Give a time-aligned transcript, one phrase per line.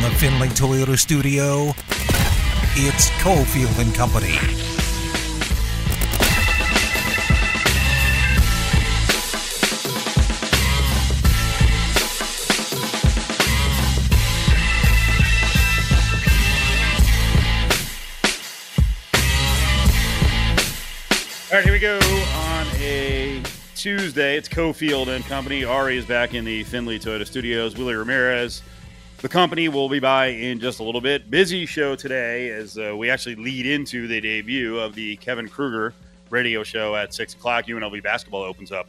[0.00, 1.74] The Findlay Toyota studio,
[2.74, 4.38] it's Cofield and Company.
[21.50, 21.98] All right, here we go
[22.34, 23.42] on a
[23.74, 24.38] Tuesday.
[24.38, 25.64] It's Cofield and Company.
[25.64, 27.76] Ari is back in the Findlay Toyota Studios.
[27.76, 28.62] Willie Ramirez,
[29.20, 31.30] the company, will be by in just a little bit.
[31.30, 35.92] Busy show today as uh, we actually lead into the debut of the Kevin Kruger
[36.30, 37.66] radio show at 6 o'clock.
[37.66, 38.88] UNLV basketball opens up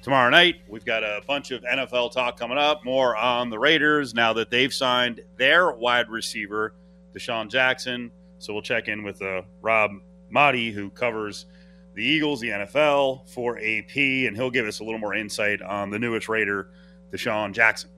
[0.00, 0.56] tomorrow night.
[0.66, 4.50] We've got a bunch of NFL talk coming up, more on the Raiders now that
[4.50, 6.72] they've signed their wide receiver,
[7.14, 8.10] DeSean Jackson.
[8.38, 9.90] So we'll check in with uh, Rob
[10.34, 11.46] Maaddi, who covers
[11.94, 15.90] the Eagles, the NFL for AP, and he'll give us a little more insight on
[15.90, 16.70] the newest Raider,
[17.12, 17.90] DeSean Jackson.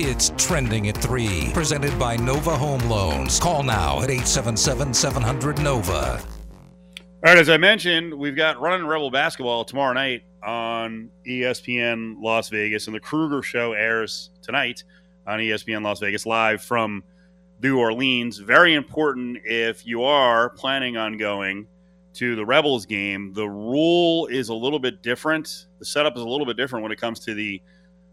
[0.00, 3.40] It's trending at 3, presented by Nova Home Loans.
[3.40, 6.22] Call now at 877 700 Nova.
[6.22, 12.48] All right, as I mentioned, we've got Running Rebel basketball tomorrow night on ESPN Las
[12.48, 14.84] Vegas, and the Kruger Show airs tonight
[15.26, 17.02] on ESPN Las Vegas live from
[17.60, 18.38] New Orleans.
[18.38, 21.66] Very important if you are planning on going
[22.14, 23.32] to the Rebels game.
[23.32, 25.66] The rule is a little bit different.
[25.80, 27.60] The setup is a little bit different when it comes to the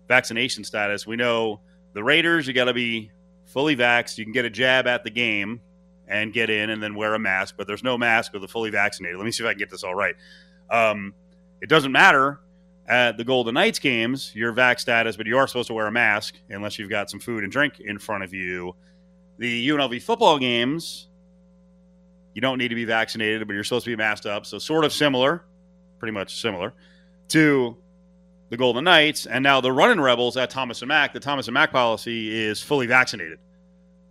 [0.08, 1.06] vaccination status.
[1.06, 1.60] We know
[1.96, 3.10] the Raiders, you got to be
[3.46, 4.18] fully vaxxed.
[4.18, 5.62] You can get a jab at the game
[6.08, 8.70] and get in and then wear a mask, but there's no mask with the fully
[8.70, 9.18] vaccinated.
[9.18, 10.14] Let me see if I can get this all right.
[10.70, 11.16] Um,
[11.62, 12.42] it doesn't matter
[12.86, 15.92] at the Golden Knights games, your vax status, but you are supposed to wear a
[15.92, 18.76] mask unless you've got some food and drink in front of you.
[19.38, 21.08] The UNLV football games,
[22.34, 24.46] you don't need to be vaccinated, but you're supposed to be masked up.
[24.46, 25.46] So, sort of similar,
[25.98, 26.74] pretty much similar
[27.30, 27.78] to
[28.50, 29.26] the Golden Knights.
[29.26, 32.62] And now the running Rebels at Thomas and Mack, the Thomas and Mack policy is
[32.62, 33.40] fully vaccinated.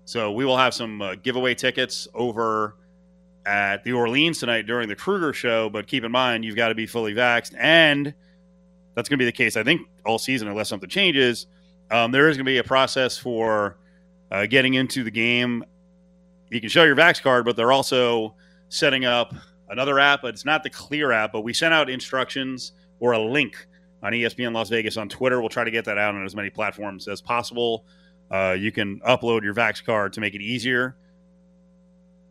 [0.06, 2.77] So, we will have some uh, giveaway tickets over
[3.46, 5.70] at the Orleans tonight during the Kruger show.
[5.70, 7.55] But keep in mind, you've got to be fully vaxxed.
[7.58, 8.12] And
[8.94, 11.46] that's going to be the case, I think, all season, unless something changes.
[11.90, 13.78] Um, there is going to be a process for
[14.30, 15.64] uh, getting into the game
[16.55, 18.34] you can show your Vax card, but they're also
[18.68, 19.34] setting up
[19.68, 20.23] another app.
[20.23, 23.67] But it's not the Clear app, but we sent out instructions or a link
[24.05, 25.41] on ESPN Las Vegas on Twitter.
[25.41, 27.87] We'll try to get that out on as many platforms as possible.
[28.31, 30.95] Uh, you can upload your Vax card to make it easier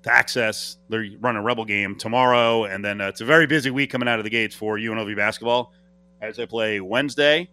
[0.04, 2.66] to access the Run a Rebel game tomorrow.
[2.66, 5.16] And then uh, it's a very busy week coming out of the gates for UNLV
[5.16, 5.74] basketball
[6.22, 7.50] as they play Wednesday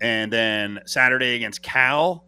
[0.00, 2.24] and then Saturday against Cal.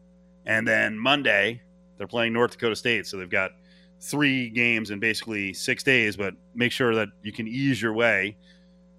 [0.47, 1.63] And then Monday,
[1.97, 3.53] they're playing North Dakota State, so they've got
[4.01, 6.17] three games in basically six days.
[6.17, 8.37] But make sure that you can ease your way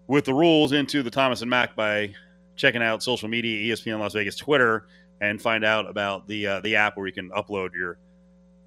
[0.07, 2.13] with the rules into the Thomas and Mack by
[2.55, 4.87] checking out social media, ESPN Las Vegas Twitter,
[5.21, 7.97] and find out about the uh, the app where you can upload your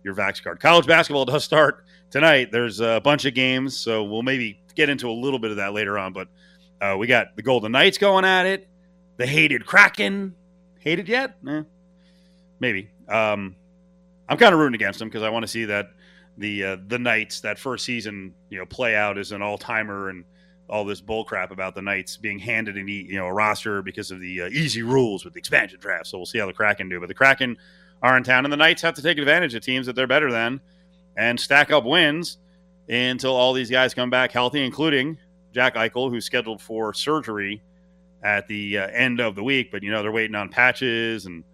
[0.04, 0.60] your Vax card.
[0.60, 2.50] College basketball does start tonight.
[2.52, 5.72] There's a bunch of games, so we'll maybe get into a little bit of that
[5.72, 6.12] later on.
[6.12, 6.28] But
[6.80, 8.68] uh, we got the Golden Knights going at it.
[9.16, 10.34] The hated Kraken.
[10.78, 11.36] Hated yet?
[11.46, 11.62] Eh,
[12.60, 12.90] maybe.
[13.08, 13.56] Um,
[14.28, 15.90] I'm kind of rooting against them because I want to see that
[16.36, 20.10] the uh, the Knights that first season you know play out as an all timer
[20.10, 20.24] and
[20.68, 24.10] all this bull crap about the Knights being handed an you know a roster because
[24.10, 26.06] of the uh, easy rules with the expansion draft.
[26.06, 27.00] So we'll see how the Kraken do.
[27.00, 27.56] But the Kraken
[28.02, 30.30] are in town, and the Knights have to take advantage of teams that they're better
[30.30, 30.60] than
[31.16, 32.38] and stack up wins
[32.88, 35.18] until all these guys come back healthy, including
[35.52, 37.62] Jack Eichel, who's scheduled for surgery
[38.22, 39.70] at the uh, end of the week.
[39.70, 41.44] But you know they're waiting on patches and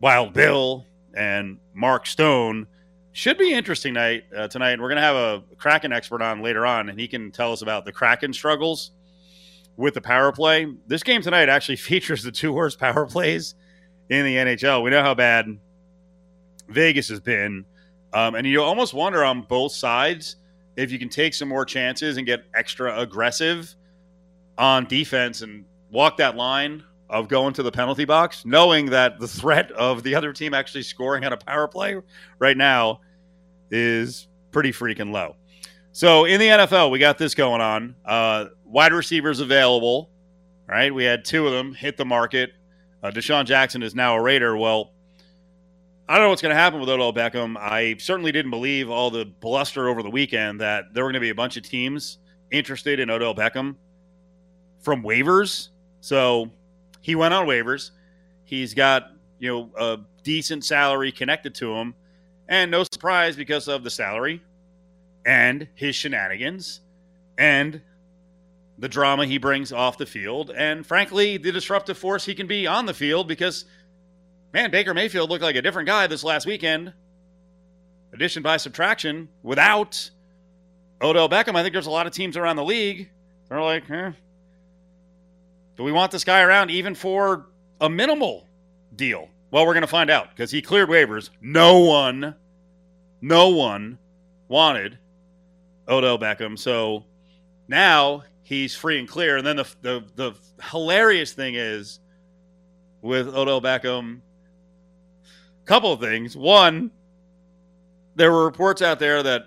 [0.00, 2.66] Wild Bill and Mark Stone.
[3.18, 4.78] Should be interesting night uh, tonight.
[4.78, 7.62] We're going to have a Kraken expert on later on, and he can tell us
[7.62, 8.92] about the Kraken struggles
[9.76, 10.72] with the power play.
[10.86, 13.56] This game tonight actually features the two worst power plays
[14.08, 14.84] in the NHL.
[14.84, 15.58] We know how bad
[16.68, 17.64] Vegas has been,
[18.12, 20.36] um, and you almost wonder on both sides
[20.76, 23.74] if you can take some more chances and get extra aggressive
[24.58, 29.26] on defense and walk that line of going to the penalty box, knowing that the
[29.26, 31.96] threat of the other team actually scoring on a power play
[32.38, 33.00] right now
[33.70, 35.36] is pretty freaking low.
[35.92, 37.96] So in the NFL, we got this going on.
[38.04, 40.10] Uh, wide receivers available,
[40.66, 40.94] right?
[40.94, 42.52] We had two of them hit the market.
[43.02, 44.56] Uh, DeSean Jackson is now a Raider.
[44.56, 44.92] Well,
[46.08, 47.56] I don't know what's going to happen with Odell Beckham.
[47.58, 51.26] I certainly didn't believe all the bluster over the weekend that there were going to
[51.26, 52.18] be a bunch of teams
[52.50, 53.76] interested in Odell Beckham
[54.80, 55.68] from waivers.
[56.00, 56.50] So
[57.00, 57.90] he went on waivers.
[58.44, 61.94] He's got, you know, a decent salary connected to him.
[62.48, 64.42] And no surprise because of the salary
[65.26, 66.80] and his shenanigans
[67.36, 67.82] and
[68.78, 70.50] the drama he brings off the field.
[70.56, 73.64] And frankly, the disruptive force he can be on the field because
[74.54, 76.92] man, Baker Mayfield looked like a different guy this last weekend.
[78.12, 80.10] Addition by subtraction without
[81.02, 81.54] Odell Beckham.
[81.56, 83.10] I think there's a lot of teams around the league.
[83.48, 84.12] They're like, eh,
[85.76, 87.46] do we want this guy around even for
[87.80, 88.46] a minimal
[88.94, 89.28] deal?
[89.50, 91.30] Well, we're going to find out because he cleared waivers.
[91.40, 92.34] No one,
[93.20, 93.98] no one
[94.48, 94.98] wanted
[95.88, 96.58] Odell Beckham.
[96.58, 97.04] So
[97.66, 99.38] now he's free and clear.
[99.38, 100.34] And then the, the, the
[100.70, 102.00] hilarious thing is
[103.00, 104.20] with Odell Beckham,
[105.24, 106.36] a couple of things.
[106.36, 106.90] One,
[108.16, 109.46] there were reports out there that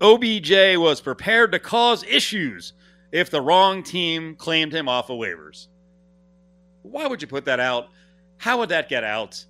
[0.00, 2.74] OBJ was prepared to cause issues
[3.10, 5.68] if the wrong team claimed him off of waivers.
[6.82, 7.88] Why would you put that out?
[8.42, 9.44] How would that get out?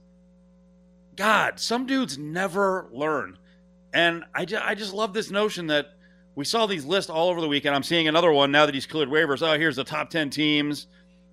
[1.16, 3.38] God, some dudes never learn.
[3.94, 5.94] And I, just, I just love this notion that
[6.34, 7.74] we saw these lists all over the weekend.
[7.74, 9.40] I'm seeing another one now that he's cleared waivers.
[9.40, 10.88] Oh, here's the top 10 teams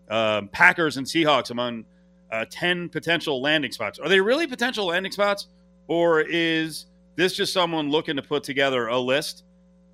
[0.10, 1.84] uh, Packers and Seahawks among
[2.32, 4.00] uh, 10 potential landing spots.
[4.00, 5.48] Are they really potential landing spots?
[5.90, 6.86] Or is
[7.18, 9.44] this just someone looking to put together a list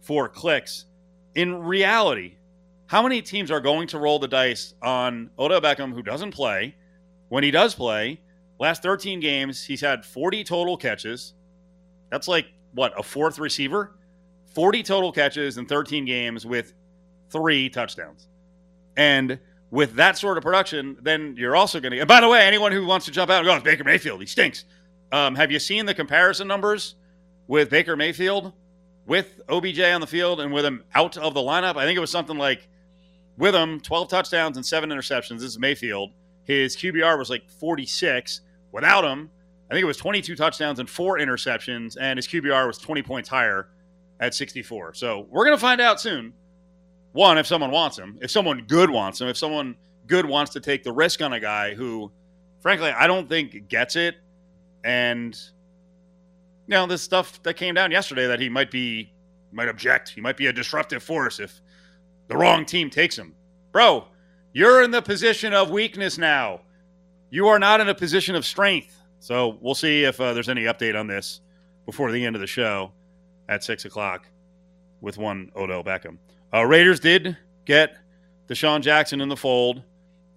[0.01, 0.85] for clicks?
[1.33, 2.35] In reality,
[2.85, 6.75] how many teams are going to roll the dice on Odell Beckham, who doesn't play?
[7.35, 8.21] When he does play,
[8.61, 11.33] last 13 games, he's had 40 total catches.
[12.09, 13.91] That's like, what, a fourth receiver?
[14.53, 16.71] 40 total catches in 13 games with
[17.29, 18.29] three touchdowns.
[18.95, 19.37] And
[19.69, 22.05] with that sort of production, then you're also going to.
[22.05, 24.63] By the way, anyone who wants to jump out and go, Baker Mayfield, he stinks.
[25.11, 26.95] Um, have you seen the comparison numbers
[27.47, 28.53] with Baker Mayfield,
[29.05, 31.75] with OBJ on the field, and with him out of the lineup?
[31.75, 32.69] I think it was something like
[33.37, 35.39] with him, 12 touchdowns and seven interceptions.
[35.39, 36.11] This is Mayfield.
[36.45, 38.41] His QBR was like 46.
[38.71, 39.29] Without him,
[39.69, 43.29] I think it was 22 touchdowns and four interceptions, and his QBR was 20 points
[43.29, 43.69] higher
[44.19, 44.93] at 64.
[44.93, 46.33] So we're going to find out soon.
[47.13, 49.75] One, if someone wants him, if someone good wants him, if someone
[50.07, 52.11] good wants to take the risk on a guy who,
[52.59, 54.15] frankly, I don't think gets it.
[54.83, 55.33] And,
[56.67, 59.13] you know, this stuff that came down yesterday that he might be,
[59.51, 60.09] might object.
[60.09, 61.61] He might be a disruptive force if
[62.27, 63.33] the wrong team takes him.
[63.71, 64.07] Bro,
[64.55, 66.61] you're in the position of weakness now.
[67.29, 68.97] You are not in a position of strength.
[69.19, 71.41] So we'll see if uh, there's any update on this
[71.85, 72.93] before the end of the show
[73.49, 74.27] at six o'clock
[75.01, 76.19] with one Odell Beckham.
[76.53, 77.35] Uh, Raiders did
[77.65, 77.97] get
[78.47, 79.81] DeSean Jackson in the fold.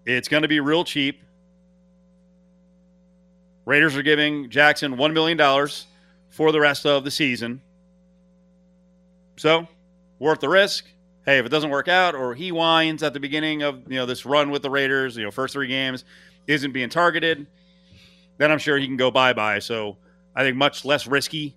[0.04, 1.22] It's going to be real cheap.
[3.66, 5.38] Raiders are giving Jackson $1 million
[6.28, 7.60] for the rest of the season.
[9.36, 9.68] So,
[10.18, 10.86] worth the risk.
[11.28, 14.06] Hey, if it doesn't work out or he whines at the beginning of you know
[14.06, 16.06] this run with the Raiders, you know, first three games
[16.46, 17.46] isn't being targeted,
[18.38, 19.58] then I'm sure he can go bye-bye.
[19.58, 19.98] So,
[20.34, 21.54] I think much less risky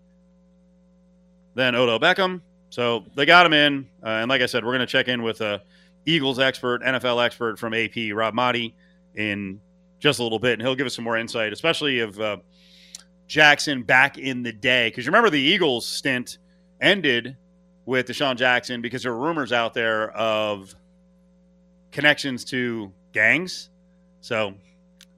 [1.55, 2.41] than Odell Beckham.
[2.69, 5.23] So they got him in, uh, and like I said, we're going to check in
[5.23, 5.61] with a
[6.05, 8.73] Eagles expert, NFL expert from AP, Rob Maaddi,
[9.15, 9.61] in
[9.99, 12.35] just a little bit, and he'll give us some more insight, especially of uh,
[13.25, 14.89] Jackson back in the day.
[14.89, 16.39] Because remember, the Eagles stint
[16.81, 17.37] ended
[17.85, 20.75] with DeSean Jackson because there were rumors out there of
[21.91, 23.69] connections to gangs.
[24.21, 24.53] So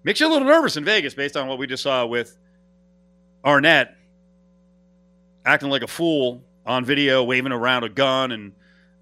[0.04, 2.38] makes you a little nervous in Vegas based on what we just saw with
[3.44, 3.94] Arnette
[5.46, 8.54] acting like a fool on video, waving around a gun, and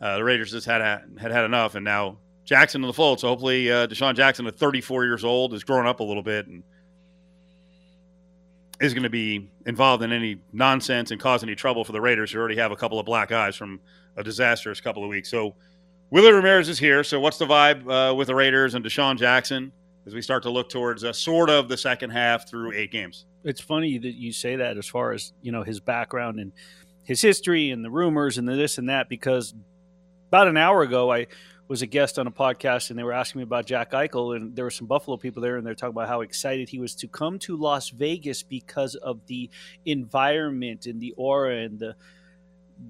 [0.02, 0.82] uh, the Raiders just had,
[1.20, 1.76] had had enough.
[1.76, 3.20] And now Jackson in the fold.
[3.20, 6.48] So hopefully, uh, DeSean Jackson, at 34 years old, is growing up a little bit
[6.48, 6.64] and
[8.82, 12.32] is going to be involved in any nonsense and cause any trouble for the Raiders,
[12.32, 13.80] who already have a couple of black eyes from
[14.18, 15.30] a disastrous couple of weeks.
[15.30, 15.56] So
[16.10, 17.04] Willie Ramirez is here.
[17.04, 19.72] So what's the vibe uh, with the Raiders and DeSean Jackson
[20.06, 23.26] as we start to look towards uh, sort of the second half through eight games?
[23.44, 26.52] It's funny that you say that as far as you know his background and
[27.04, 29.54] his history and the rumors and the this and that because
[30.30, 31.28] about an hour ago I
[31.72, 34.54] was a guest on a podcast and they were asking me about Jack Eichel and
[34.54, 37.08] there were some Buffalo people there and they're talking about how excited he was to
[37.08, 39.50] come to Las Vegas because of the
[39.86, 41.96] environment and the aura and the,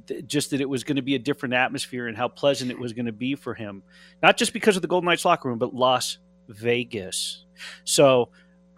[0.07, 2.79] the just that it was going to be a different atmosphere and how pleasant it
[2.79, 3.83] was going to be for him.
[4.23, 6.17] Not just because of the Golden Knights locker room, but Las
[6.49, 7.45] Vegas.
[7.83, 8.29] So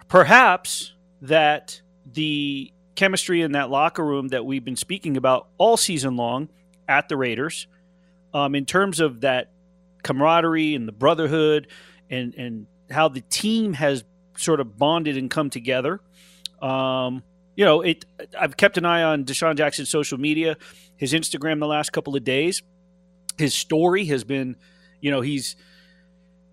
[0.09, 1.81] perhaps that
[2.11, 6.49] the chemistry in that locker room that we've been speaking about all season long
[6.89, 7.67] at the Raiders,
[8.33, 9.52] um, in terms of that
[10.03, 11.67] camaraderie and the brotherhood
[12.09, 14.03] and and how the team has
[14.37, 15.99] sort of bonded and come together.
[16.61, 17.23] Um,
[17.55, 18.05] you know, it.
[18.39, 20.57] I've kept an eye on DeSean Jackson's social media,
[20.95, 22.61] his Instagram the last couple of days.
[23.37, 24.55] His story has been,
[25.01, 25.55] you know, he's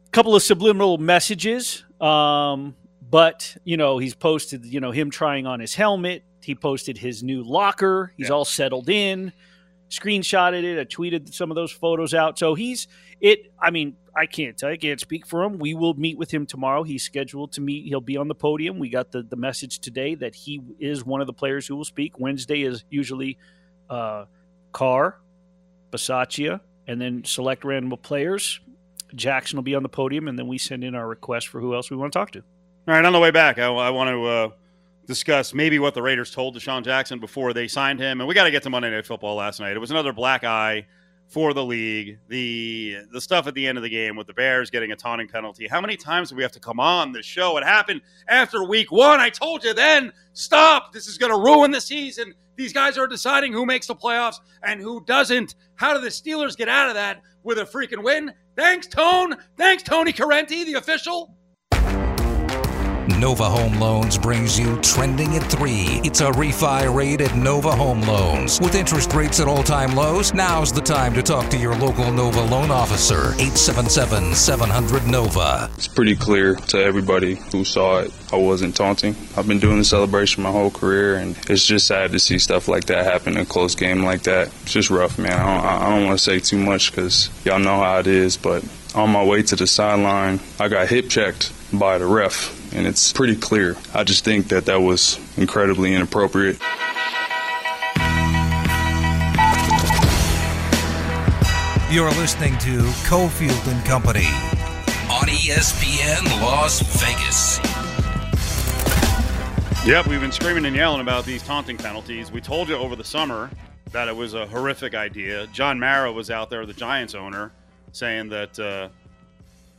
[0.07, 1.85] a couple of subliminal messages.
[2.00, 2.75] Um,
[3.11, 6.25] but you know, he's posted, you know, him trying on his helmet.
[6.42, 8.12] He posted his new locker.
[8.16, 8.35] He's yeah.
[8.35, 9.33] all settled in.
[9.90, 10.78] Screenshotted it.
[10.78, 12.38] I tweeted some of those photos out.
[12.38, 12.87] So he's
[13.20, 13.52] it.
[13.61, 14.70] I mean, I can't tell.
[14.70, 15.59] I can't speak for him.
[15.59, 16.82] We will meet with him tomorrow.
[16.82, 17.87] He's scheduled to meet.
[17.87, 18.78] He'll be on the podium.
[18.78, 21.85] We got the the message today that he is one of the players who will
[21.85, 22.18] speak.
[22.18, 23.38] Wednesday is usually
[23.88, 24.25] uh,
[24.73, 25.18] Carr,
[25.90, 28.61] Bisaccia, and then select random players.
[29.14, 31.75] Jackson will be on the podium, and then we send in our request for who
[31.75, 32.38] else we want to talk to.
[32.88, 34.49] All right, on the way back, I, I want to uh,
[35.11, 38.45] discuss maybe what the Raiders told DeSean Jackson before they signed him, and we got
[38.45, 39.76] to get to Monday Night Football last night.
[39.76, 40.87] It was another black eye
[41.26, 42.19] for the league.
[42.29, 45.26] The the stuff at the end of the game with the Bears getting a taunting
[45.26, 45.67] penalty.
[45.67, 47.57] How many times do we have to come on the show?
[47.59, 49.19] It happened after week one.
[49.19, 50.12] I told you then.
[50.33, 50.93] Stop.
[50.93, 52.33] This is going to ruin the season.
[52.55, 55.57] These guys are deciding who makes the playoffs and who doesn't.
[55.75, 58.33] How do the Steelers get out of that with a freaking win?
[58.55, 59.37] Thanks, Tone.
[59.57, 61.35] Thanks, Tony Corrente, the official.
[63.19, 66.02] Nova Home Loans brings you Trending at 3.
[66.05, 68.61] It's a refi rate at Nova Home Loans.
[68.61, 72.11] With interest rates at all time lows, now's the time to talk to your local
[72.12, 73.33] Nova loan officer.
[73.35, 75.71] 877 700 Nova.
[75.75, 78.12] It's pretty clear to everybody who saw it.
[78.33, 79.17] I wasn't taunting.
[79.37, 82.69] I've been doing the celebration my whole career, and it's just sad to see stuff
[82.69, 84.49] like that happen in a close game like that.
[84.62, 85.33] It's just rough, man.
[85.33, 88.37] I don't, I don't want to say too much because y'all know how it is,
[88.37, 88.64] but
[88.95, 93.12] on my way to the sideline, I got hip checked by the ref and it's
[93.12, 93.77] pretty clear.
[93.95, 96.59] I just think that that was incredibly inappropriate.
[101.91, 104.27] You're listening to Cofield and Company
[105.11, 107.59] on ESPN Las Vegas.
[109.85, 112.31] Yep, we've been screaming and yelling about these taunting penalties.
[112.31, 113.50] We told you over the summer
[113.93, 115.49] that it was a horrific idea.
[115.49, 117.50] John Mara was out there, the Giants owner,
[117.93, 118.89] saying that uh,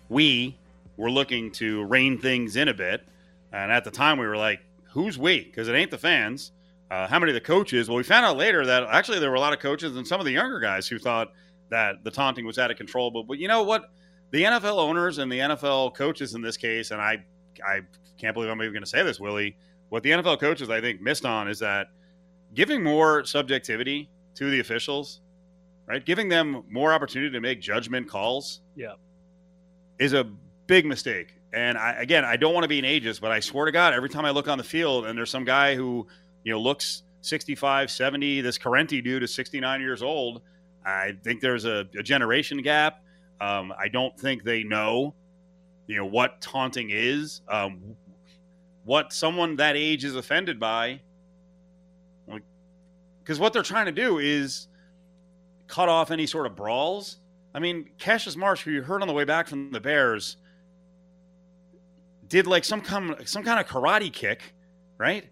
[0.10, 0.58] we,
[1.02, 3.02] we're looking to rein things in a bit.
[3.52, 4.60] And at the time, we were like,
[4.92, 5.44] who's we?
[5.44, 6.52] Because it ain't the fans.
[6.92, 7.90] Uh, how many of the coaches?
[7.90, 10.20] Well, we found out later that actually there were a lot of coaches and some
[10.20, 11.30] of the younger guys who thought
[11.70, 13.10] that the taunting was out of control.
[13.10, 13.90] But, but you know what?
[14.30, 17.26] The NFL owners and the NFL coaches in this case, and I,
[17.66, 17.80] I
[18.20, 19.58] can't believe I'm even going to say this, Willie.
[19.90, 21.88] What the NFL coaches I think missed on is that
[22.54, 25.22] giving more subjectivity to the officials,
[25.88, 26.06] right?
[26.06, 28.62] Giving them more opportunity to make judgment calls.
[28.76, 28.94] Yeah.
[29.98, 30.32] Is a
[30.72, 31.36] big mistake.
[31.52, 33.94] And I, again, I don't want to be an ageist, but I swear to God,
[33.94, 36.08] every time I look on the field and there's some guy who,
[36.46, 40.42] you know, looks 65, 70, this Corrente dude is 69 years old.
[40.86, 43.04] I think there's a, a generation gap.
[43.42, 45.14] Um, I don't think they know,
[45.88, 47.98] you know, what taunting is, um,
[48.86, 51.02] what someone that age is offended by.
[53.22, 54.70] Because what they're trying to do is
[55.68, 57.18] cut off any sort of brawls.
[57.54, 60.38] I mean, Cassius Marsh, who you heard on the way back from the Bears,
[62.32, 64.54] did like some kind some kind of karate kick,
[64.98, 65.30] right?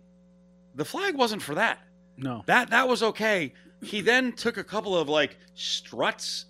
[0.75, 1.79] The flag wasn't for that.
[2.17, 2.43] No.
[2.45, 3.53] That that was okay.
[3.81, 6.45] He then took a couple of like struts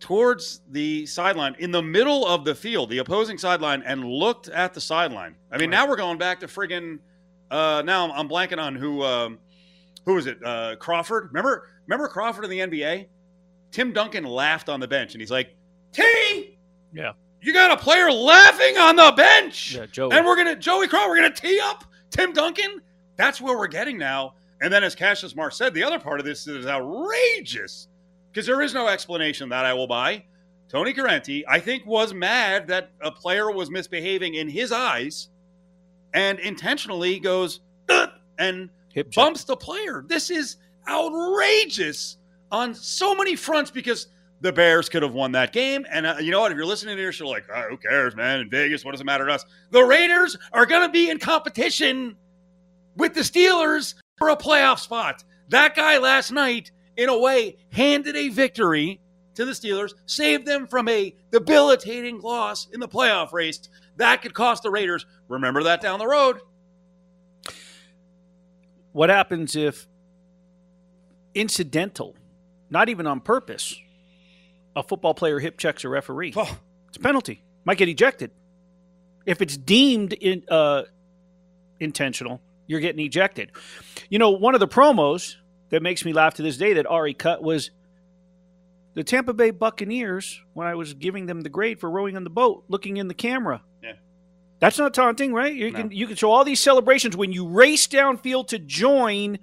[0.00, 4.72] towards the sideline in the middle of the field, the opposing sideline, and looked at
[4.72, 5.36] the sideline.
[5.52, 5.76] I mean, right.
[5.76, 6.98] now we're going back to friggin'
[7.50, 9.38] uh now I'm blanking on who um
[10.06, 10.38] who is it?
[10.42, 11.26] Uh Crawford.
[11.26, 13.08] Remember remember Crawford in the NBA?
[13.70, 15.54] Tim Duncan laughed on the bench and he's like,
[15.92, 16.56] T
[16.94, 17.12] Yeah
[17.46, 19.76] you got a player laughing on the bench.
[19.76, 20.12] Yeah, Joey.
[20.12, 22.80] And we're gonna Joey Crow, we're gonna tee up Tim Duncan.
[23.14, 24.34] That's where we're getting now.
[24.60, 27.88] And then, as Cassius Marsh said, the other part of this is outrageous
[28.32, 30.24] because there is no explanation that I will buy.
[30.68, 35.28] Tony Corrente, I think, was mad that a player was misbehaving in his eyes
[36.14, 37.60] and intentionally goes
[38.38, 40.04] and Hip bumps the player.
[40.06, 40.56] This is
[40.88, 42.16] outrageous
[42.50, 44.08] on so many fronts because
[44.40, 45.86] the Bears could have won that game.
[45.90, 46.52] And uh, you know what?
[46.52, 48.40] If you're listening to this, you're like, oh, who cares, man?
[48.40, 49.44] In Vegas, what does it matter to us?
[49.70, 52.16] The Raiders are going to be in competition
[52.96, 55.24] with the Steelers for a playoff spot.
[55.48, 59.00] That guy last night, in a way, handed a victory
[59.34, 63.68] to the Steelers, saved them from a debilitating loss in the playoff race.
[63.96, 65.06] That could cost the Raiders.
[65.28, 66.40] Remember that down the road.
[68.92, 69.86] What happens if
[71.34, 72.16] incidental,
[72.70, 73.78] not even on purpose,
[74.76, 76.34] a football player hip checks a referee.
[76.36, 76.58] Oh.
[76.88, 77.42] It's a penalty.
[77.64, 78.30] Might get ejected.
[79.24, 80.82] If it's deemed in, uh,
[81.80, 83.50] intentional, you're getting ejected.
[84.08, 85.34] You know, one of the promos
[85.70, 87.70] that makes me laugh to this day that Ari cut was
[88.94, 92.30] the Tampa Bay Buccaneers when I was giving them the grade for rowing on the
[92.30, 93.62] boat, looking in the camera.
[93.82, 93.94] Yeah.
[94.60, 95.52] That's not taunting, right?
[95.54, 95.78] You No.
[95.80, 99.38] can you can show all these celebrations when you race downfield to join.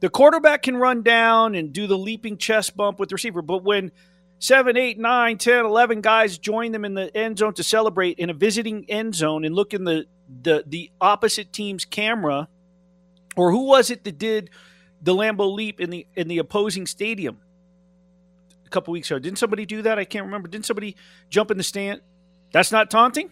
[0.00, 3.64] The quarterback can run down and do the leaping chest bump with the receiver, but
[3.64, 3.92] when
[4.38, 8.30] seven, eight, nine, 10, 11 guys join them in the end zone to celebrate in
[8.30, 10.06] a visiting end zone and look in the,
[10.42, 12.48] the, the opposite team's camera.
[13.36, 14.50] Or who was it that did
[15.02, 17.40] the Lambeau Leap in the in the opposing stadium
[18.64, 19.18] a couple weeks ago.
[19.18, 19.98] Didn't somebody do that?
[19.98, 20.48] I can't remember.
[20.48, 20.96] Didn't somebody
[21.30, 22.00] jump in the stand?
[22.52, 23.30] That's not taunting.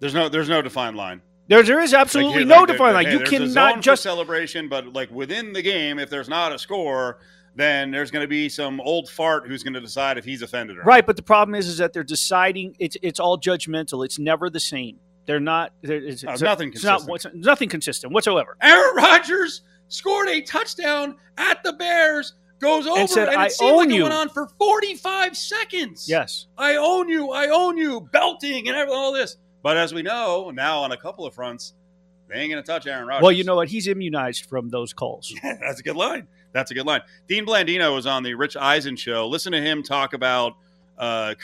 [0.00, 1.22] There's no there's no defined line.
[1.48, 3.06] There, there is absolutely Like, no like, defined line.
[3.06, 6.28] hey, You there's a zone cannot just celebration, but like within the game, if there's
[6.28, 7.20] not a score,
[7.56, 10.76] then there's going to be some old fart who's going to decide if he's offended
[10.76, 10.86] or not.
[10.86, 11.06] right.
[11.06, 12.76] But the problem is, is that they're deciding.
[12.78, 14.04] It's it's all judgmental.
[14.04, 14.98] It's never the same.
[15.26, 15.72] They're not.
[15.82, 17.34] They're, it's, Uh, it's- nothing not- consistent.
[17.34, 18.56] it's nothing consistent whatsoever.
[18.62, 23.76] Aaron Rodgers scored a touchdown at the Bears, goes over, and, said, it "I seemed
[23.76, 26.06] like you." it went on for 45 seconds.
[26.08, 26.46] Yes.
[26.58, 29.36] I own you, I own you, belting and all this.
[29.62, 31.72] But as we know now, on a couple of fronts,
[32.28, 33.22] they ain't going to touch Aaron Rodgers.
[33.22, 33.68] Well, you know what?
[33.68, 35.34] He's immunized from those calls.
[35.42, 36.28] That's a good line.
[36.56, 37.02] That's a good line.
[37.28, 39.28] Dean Blandino was on the Rich Eisen show.
[39.28, 40.54] Listen to him talk about
[40.96, 41.34] uh,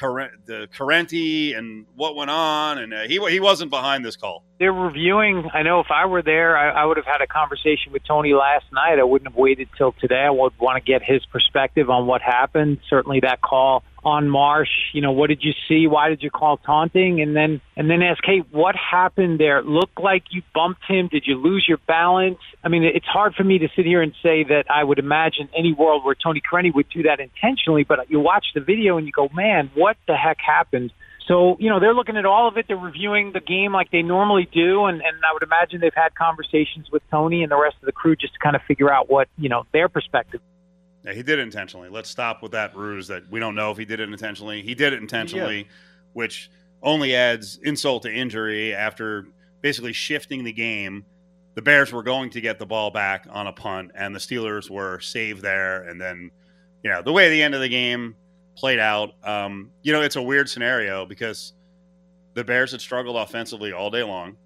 [0.47, 4.43] the Corrente and what went on, and uh, he he wasn't behind this call.
[4.59, 5.51] they're reviewing.
[5.53, 8.33] I know if I were there, I, I would have had a conversation with Tony
[8.33, 8.99] last night.
[8.99, 10.23] I wouldn't have waited till today.
[10.23, 12.79] I would want to get his perspective on what happened.
[12.89, 14.71] Certainly, that call on Marsh.
[14.93, 15.87] You know, what did you see?
[15.87, 17.21] Why did you call taunting?
[17.21, 19.59] And then and then ask, hey, what happened there?
[19.59, 21.09] It looked like you bumped him.
[21.09, 22.39] Did you lose your balance?
[22.65, 25.49] I mean, it's hard for me to sit here and say that I would imagine
[25.57, 27.85] any world where Tony Corrente would do that intentionally.
[27.85, 30.93] But you watch the video and you go, man, what the heck happened?
[31.29, 32.67] So, you know, they're looking at all of it.
[32.67, 34.87] They're reviewing the game like they normally do.
[34.87, 37.93] And, and I would imagine they've had conversations with Tony and the rest of the
[37.93, 40.41] crew just to kind of figure out what, you know, their perspective.
[41.05, 41.89] Yeah, he did it intentionally.
[41.89, 44.63] Let's stop with that ruse that we don't know if he did it intentionally.
[44.63, 45.69] He did it intentionally,
[46.13, 46.51] which
[46.83, 49.27] only adds insult to injury after
[49.63, 51.05] basically shifting the game.
[51.55, 54.71] The Bears were going to get the ball back on a punt, and the Steelers
[54.71, 55.83] were saved there.
[55.83, 56.31] And then,
[56.83, 58.17] you know, the way the end of the game
[58.57, 61.53] played out, um, you know, it's a weird scenario because
[62.35, 64.37] the Bears had struggled offensively all day long.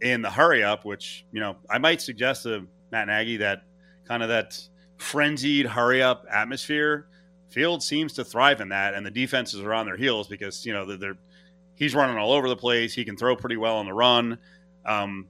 [0.00, 3.62] In the hurry up, which, you know, I might suggest to Matt Nagy that
[4.06, 4.60] kind of that
[4.98, 7.06] frenzied hurry up atmosphere.
[7.50, 10.72] Field seems to thrive in that, and the defenses are on their heels because you
[10.72, 11.16] know they're, they're
[11.76, 12.94] he's running all over the place.
[12.94, 14.38] He can throw pretty well on the run.
[14.84, 15.28] Um,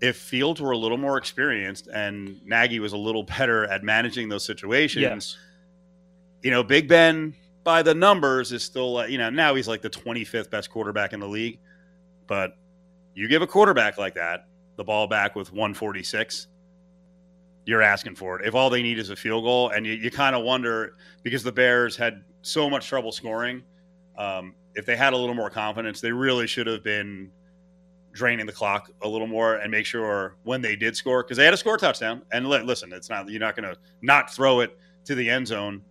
[0.00, 4.28] if Fields were a little more experienced and Nagy was a little better at managing
[4.28, 5.36] those situations, Yes.
[6.42, 7.34] you know, Big Ben
[7.64, 11.12] by the numbers is still, uh, you know, now he's like the 25th best quarterback
[11.12, 11.58] in the league.
[12.26, 12.56] But
[13.14, 16.46] you give a quarterback like that the ball back with 146,
[17.66, 18.46] you're asking for it.
[18.46, 21.42] If all they need is a field goal, and you, you kind of wonder because
[21.42, 23.62] the Bears had so much trouble scoring,
[24.16, 27.30] um, if they had a little more confidence, they really should have been
[28.12, 31.44] draining the clock a little more and make sure when they did score because they
[31.44, 32.22] had a score touchdown.
[32.32, 35.48] And li- listen, it's not you're not going to not throw it to the end
[35.48, 35.82] zone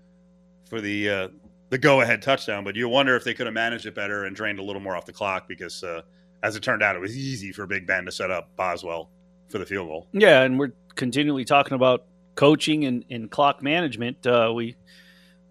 [0.69, 1.27] for the uh,
[1.69, 4.35] the go ahead touchdown, but you wonder if they could have managed it better and
[4.35, 6.01] drained a little more off the clock because uh,
[6.41, 9.09] as it turned out, it was easy for Big Ben to set up Boswell
[9.49, 10.07] for the field goal.
[10.13, 12.05] Yeah, and we're continually talking about
[12.35, 14.25] coaching and, and clock management.
[14.25, 14.75] Uh, we,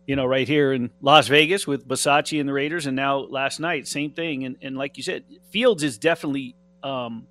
[0.07, 3.61] you know, right here in Las Vegas with Bisaccia and the Raiders, and now last
[3.61, 4.45] night, same thing.
[4.45, 7.27] And, and like you said, Fields is definitely, um,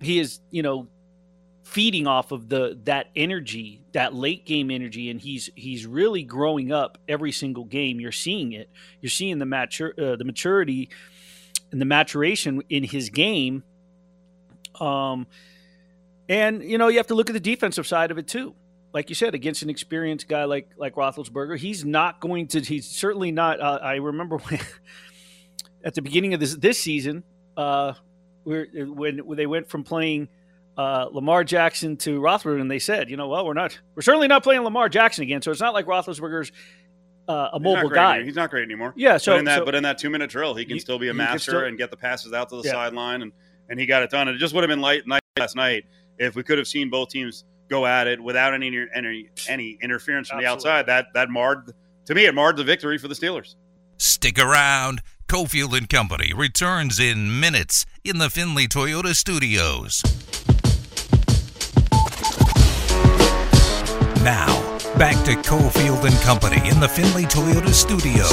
[0.00, 0.88] he is, you know,
[1.62, 6.70] feeding off of the that energy, that late game energy, and he's he's really growing
[6.70, 7.98] up every single game.
[8.00, 8.68] You're seeing it.
[9.00, 10.90] You're seeing the mature, uh, the maturity,
[11.70, 13.62] and the maturation in his game.
[14.80, 15.26] Um,
[16.28, 18.54] and you know you have to look at the defensive side of it too.
[18.92, 22.60] Like you said, against an experienced guy like like Roethlisberger, he's not going to.
[22.60, 23.60] He's certainly not.
[23.60, 24.60] Uh, I remember when
[25.84, 27.24] at the beginning of this this season,
[27.56, 27.94] uh,
[28.44, 30.28] we're, when when they went from playing
[30.76, 33.78] uh, Lamar Jackson to Roethlisberger, and they said, you know, well, we're not.
[33.94, 35.42] We're certainly not playing Lamar Jackson again.
[35.42, 36.52] So it's not like Roethlisberger's
[37.28, 38.22] uh, a mobile guy.
[38.24, 38.92] He's not great anymore.
[38.96, 39.16] Yeah.
[39.16, 40.98] So but in that, so- but in that two minute drill, he can You- still
[40.98, 42.72] be a master still- and get the passes out to the Yeah.
[42.72, 43.32] sideline, and
[43.70, 44.28] and he got it done.
[44.28, 45.84] And it just would have been light night last night
[46.18, 50.28] if we could have seen both teams go at it without any any any interference
[50.28, 50.86] from the outside.
[50.86, 51.72] That that marred
[52.06, 52.26] to me.
[52.26, 53.54] It marred the victory for the Steelers.
[53.98, 55.00] Stick around.
[55.28, 60.02] Cofield and Company returns in minutes in the Findlay Toyota studios.
[64.22, 68.24] Now, back to Cofield and Company in the Findlay Toyota studio.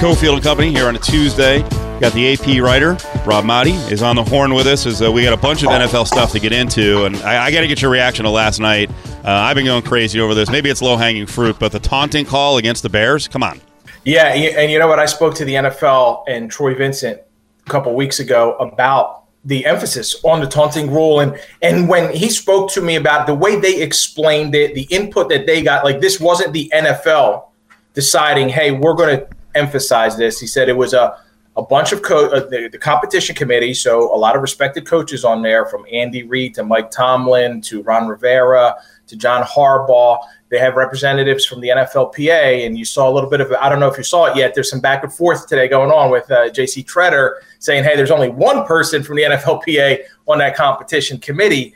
[0.00, 1.62] Cofield and Company here on a Tuesday.
[1.98, 2.90] Got the AP writer
[3.24, 5.70] Rob Maaddi is on the horn with us as uh, we got a bunch of
[5.70, 8.60] NFL stuff to get into, and I, I got to get your reaction to last
[8.60, 8.90] night.
[9.24, 10.50] Uh, I've been going crazy over this.
[10.50, 13.26] Maybe it's low hanging fruit, but the taunting call against the Bears.
[13.28, 13.62] Come on.
[14.04, 14.98] Yeah, and you know what?
[14.98, 17.18] I spoke to the NFL and Troy Vincent
[17.66, 22.28] a couple weeks ago about the emphasis on the taunting rule, and and when he
[22.28, 26.00] spoke to me about the way they explained it, the input that they got, like
[26.02, 27.46] this wasn't the NFL
[27.94, 30.38] deciding, hey, we're going to emphasize this.
[30.38, 31.18] He said it was a
[31.56, 33.72] a bunch of co- uh, the, the, competition committee.
[33.72, 37.82] So a lot of respected coaches on there, from Andy Reid to Mike Tomlin to
[37.82, 38.74] Ron Rivera
[39.06, 40.18] to John Harbaugh.
[40.48, 43.80] They have representatives from the NFLPA, and you saw a little bit of I don't
[43.80, 44.54] know if you saw it yet.
[44.54, 46.84] There's some back and forth today going on with uh, J.C.
[46.84, 51.74] Tretter saying, "Hey, there's only one person from the NFLPA on that competition committee."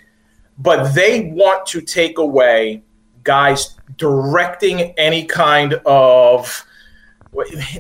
[0.61, 2.83] but they want to take away
[3.25, 6.65] guys directing any kind of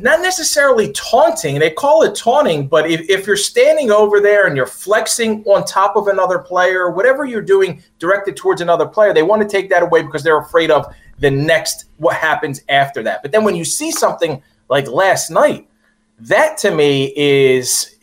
[0.00, 4.56] not necessarily taunting they call it taunting but if, if you're standing over there and
[4.56, 9.24] you're flexing on top of another player whatever you're doing directed towards another player they
[9.24, 10.86] want to take that away because they're afraid of
[11.18, 15.68] the next what happens after that but then when you see something like last night
[16.20, 17.96] that to me is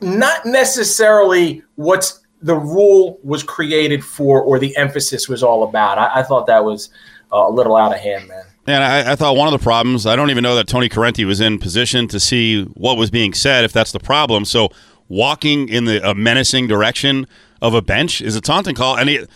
[0.00, 5.96] not necessarily what's the rule was created for or the emphasis was all about.
[5.98, 6.90] I, I thought that was
[7.32, 8.44] uh, a little out of hand, man.
[8.66, 11.26] And I, I, thought one of the problems, I don't even know that Tony Corrente
[11.26, 14.46] was in position to see what was being said, if that's the problem.
[14.46, 14.70] So
[15.08, 17.26] walking in the a menacing direction
[17.60, 18.96] of a bench is a taunting call.
[18.96, 19.26] And he,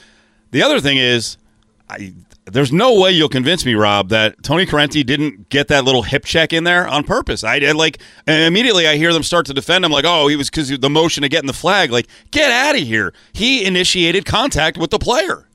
[0.50, 1.36] the other thing is,
[1.90, 2.14] I,
[2.46, 6.24] there's no way you'll convince me, Rob, that Tony Corrente didn't get that little hip
[6.24, 7.44] check in there on purpose.
[7.44, 10.50] I did like immediately I hear them start to defend him like, oh, he was
[10.50, 11.90] because the motion of getting the flag.
[11.90, 13.12] Like, get out of here.
[13.32, 15.47] He initiated contact with the player.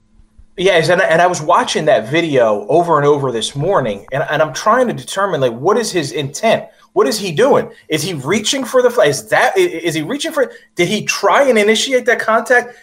[0.56, 4.42] Yes, and, and I was watching that video over and over this morning, and, and
[4.42, 6.66] I'm trying to determine like what is his intent.
[6.94, 7.72] What is he doing?
[7.89, 9.10] Is he reaching for the flag?
[9.10, 10.52] Is that is he reaching for?
[10.76, 12.76] Did he try and initiate that contact?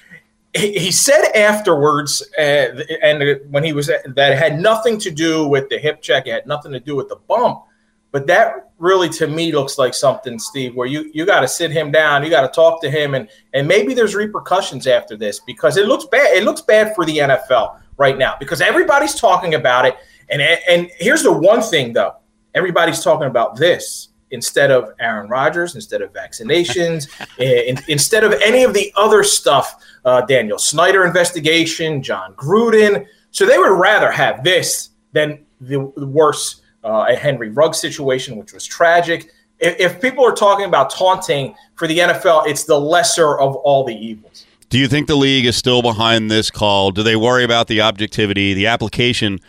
[0.52, 5.78] he said afterwards, uh, and when he was that had nothing to do with the
[5.78, 7.62] hip check, it had nothing to do with the bump.
[8.12, 11.70] But that really, to me, looks like something, Steve, where you you got to sit
[11.70, 15.40] him down, you got to talk to him, and and maybe there's repercussions after this
[15.40, 16.36] because it looks bad.
[16.36, 19.96] It looks bad for the NFL right now because everybody's talking about it.
[20.28, 22.16] And and here's the one thing though,
[22.54, 28.62] everybody's talking about this instead of Aaron Rodgers, instead of vaccinations, in, instead of any
[28.62, 33.06] of the other stuff, uh, Daniel Snyder investigation, Jon Gruden.
[33.32, 38.36] So they would rather have this than the, the worse uh, a Henry Ruggs situation,
[38.36, 39.30] which was tragic.
[39.58, 43.84] If, if people are talking about taunting for the NFL, it's the lesser of all
[43.84, 44.46] the evils.
[44.68, 46.92] Do you think the league is still behind this call?
[46.92, 49.40] Do they worry about the objectivity, the application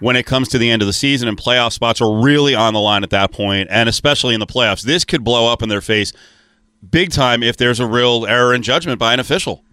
[0.00, 2.74] when it comes to the end of the season and playoff spots are really on
[2.74, 4.82] the line at that point, and especially in the playoffs.
[4.82, 6.12] This could blow up in their face
[6.90, 9.64] big time if there's a real error in judgment by an official.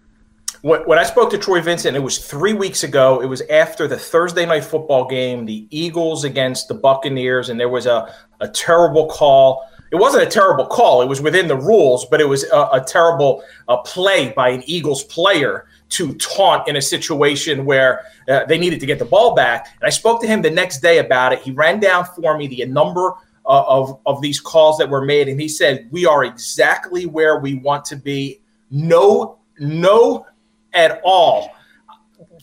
[0.64, 3.20] When I spoke to Troy Vincent, it was three weeks ago.
[3.20, 7.68] It was after the Thursday night football game, the Eagles against the Buccaneers, and there
[7.68, 9.68] was a, a terrible call.
[9.92, 11.02] It wasn't a terrible call.
[11.02, 14.62] It was within the rules, but it was a, a terrible uh, play by an
[14.64, 19.34] Eagles player to taunt in a situation where uh, they needed to get the ball
[19.34, 19.68] back.
[19.78, 21.40] And I spoke to him the next day about it.
[21.40, 23.12] He ran down for me the number
[23.44, 25.28] uh, of, of these calls that were made.
[25.28, 28.40] And he said, We are exactly where we want to be.
[28.70, 30.26] No, no
[30.74, 31.50] at all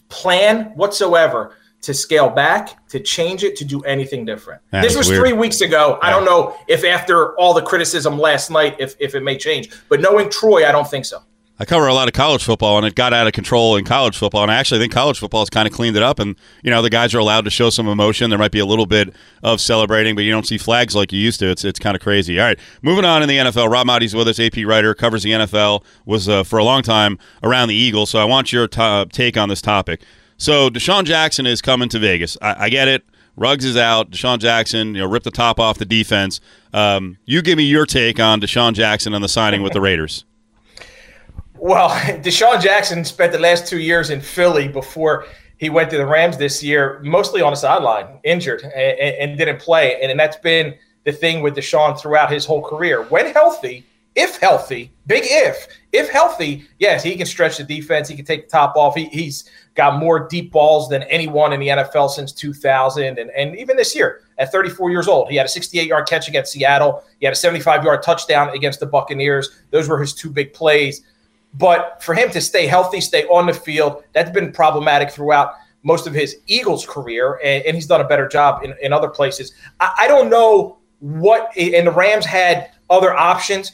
[0.10, 4.62] plan whatsoever to scale back, to change it, to do anything different.
[4.72, 5.20] That this was weird.
[5.20, 5.98] three weeks ago.
[6.02, 6.08] Yeah.
[6.08, 9.70] I don't know if after all the criticism last night, if, if it may change.
[9.90, 11.24] But knowing Troy, I don't think so.
[11.62, 14.18] I cover a lot of college football, and it got out of control in college
[14.18, 14.42] football.
[14.42, 16.18] And I actually think college football has kind of cleaned it up.
[16.18, 18.32] And you know, the guys are allowed to show some emotion.
[18.32, 21.20] There might be a little bit of celebrating, but you don't see flags like you
[21.20, 21.52] used to.
[21.52, 22.40] It's it's kind of crazy.
[22.40, 23.70] All right, moving on in the NFL.
[23.70, 27.20] Rob Maaddi's with us, AP writer, covers the NFL, was uh, for a long time
[27.44, 28.10] around the Eagles.
[28.10, 30.02] So I want your t- take on this topic.
[30.38, 32.40] So DeSean Jackson is coming to Vegas.
[32.42, 33.04] I, I get it.
[33.36, 34.10] Ruggs is out.
[34.10, 36.42] DeSean Jackson, you know, rip the top off the defense.
[36.74, 40.26] Um, you give me your take on DeSean Jackson and the signing with the Raiders.
[41.62, 41.90] Well,
[42.24, 46.36] DeSean Jackson spent the last two years in Philly before he went to the Rams
[46.38, 50.02] this year, mostly on the sideline, injured, and, and didn't play.
[50.02, 50.74] And, and that's been
[51.06, 53.04] the thing with DeSean throughout his whole career.
[53.04, 58.10] When healthy, if healthy, big if, if healthy, yes, he can stretch the defense.
[58.10, 58.96] He can take the top off.
[58.96, 63.20] He, he's got more deep balls than anyone in the NFL since 2000.
[63.20, 66.28] And, and even this year, at 34 years old, he had a 68 yard catch
[66.28, 67.04] against Seattle.
[67.20, 69.62] He had a 75 yard touchdown against the Buccaneers.
[69.70, 71.04] Those were his two big plays.
[71.54, 76.08] But for him to stay healthy, stay on the field, that's been problematic throughout most
[76.08, 79.54] of his Eagles career, and, and he's done a better job in, in other places.
[79.80, 83.72] I, I, don't know what, and the Rams had other options.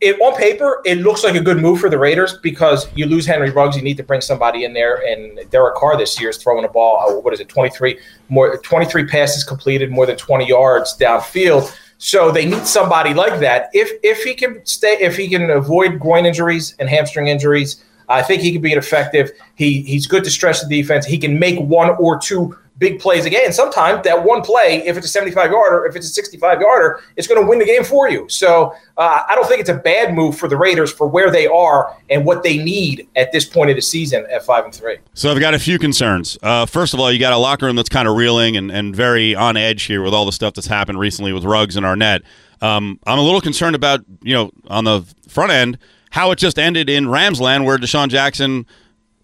[0.00, 3.26] It, on paper, it looks like a good move for the Raiders because you lose
[3.26, 6.36] Henry Ruggs, you need to bring somebody in there, and Derek Carr this year is
[6.36, 7.00] throwing a ball.
[7.00, 10.96] Uh, what is it, twenty three more, twenty three passes completed, more than twenty yards
[10.98, 11.74] downfield.
[12.02, 13.68] So they need somebody like that.
[13.74, 18.22] If if he can stay, if he can avoid groin injuries and hamstring injuries, I
[18.22, 19.30] think he can be effective.
[19.54, 21.04] He he's good to stretch the defense.
[21.04, 23.42] He can make one or two big plays again.
[23.44, 27.00] And sometimes that one play, if it's a 75 yarder, if it's a 65 yarder,
[27.14, 28.26] it's going to win the game for you.
[28.28, 31.46] So uh, I don't think it's a bad move for the Raiders for where they
[31.46, 34.96] are and what they need at this point of the season at five and three.
[35.14, 36.38] So I've got a few concerns.
[36.42, 38.96] Uh, first of all, you got a locker room that's kind of reeling and, and
[38.96, 42.22] very on edge here with all the stuff that's happened recently with Ruggs and Arnette.
[42.62, 45.78] Um, I'm a little concerned about, you know, on the front end,
[46.10, 48.66] how it just ended in Ramsland where DeSean Jackson–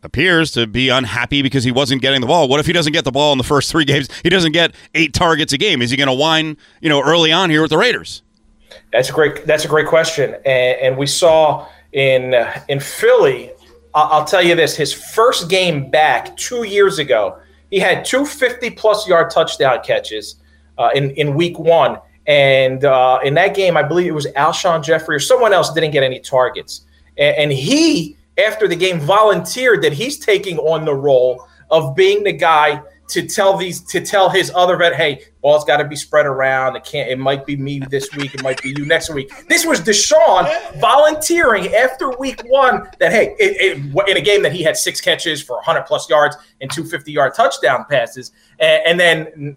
[0.06, 2.48] appears to be unhappy because he wasn't getting the ball.
[2.48, 4.08] What if he doesn't get the ball in the first three games?
[4.22, 5.82] He doesn't get eight targets a game.
[5.82, 8.22] Is he going to whine, you know, early on here with the Raiders?
[8.92, 9.46] That's a great.
[9.46, 12.34] That's a great question, and, and we saw in
[12.68, 13.50] in Philly.
[13.94, 17.38] I'll, I'll tell you this: his first game back two years ago,
[17.70, 20.36] he had two 50 plus yard touchdown catches
[20.78, 24.84] uh, in in week one, and uh, in that game, I believe it was Alshon
[24.84, 26.82] Jeffery or someone else didn't get any targets,
[27.16, 32.22] and, and he after the game volunteered that he's taking on the role of being
[32.22, 35.94] the guy to tell these to tell his other vet, hey, ball's got to be
[35.94, 36.76] spread around.
[36.76, 37.08] It can't.
[37.08, 38.34] It might be me this week.
[38.34, 39.30] It might be you next week.
[39.48, 44.52] This was DeSean volunteering after week one that hey, it, it, in a game that
[44.52, 48.82] he had six catches for 100 plus yards and two 50 yard touchdown passes, and,
[48.86, 49.56] and then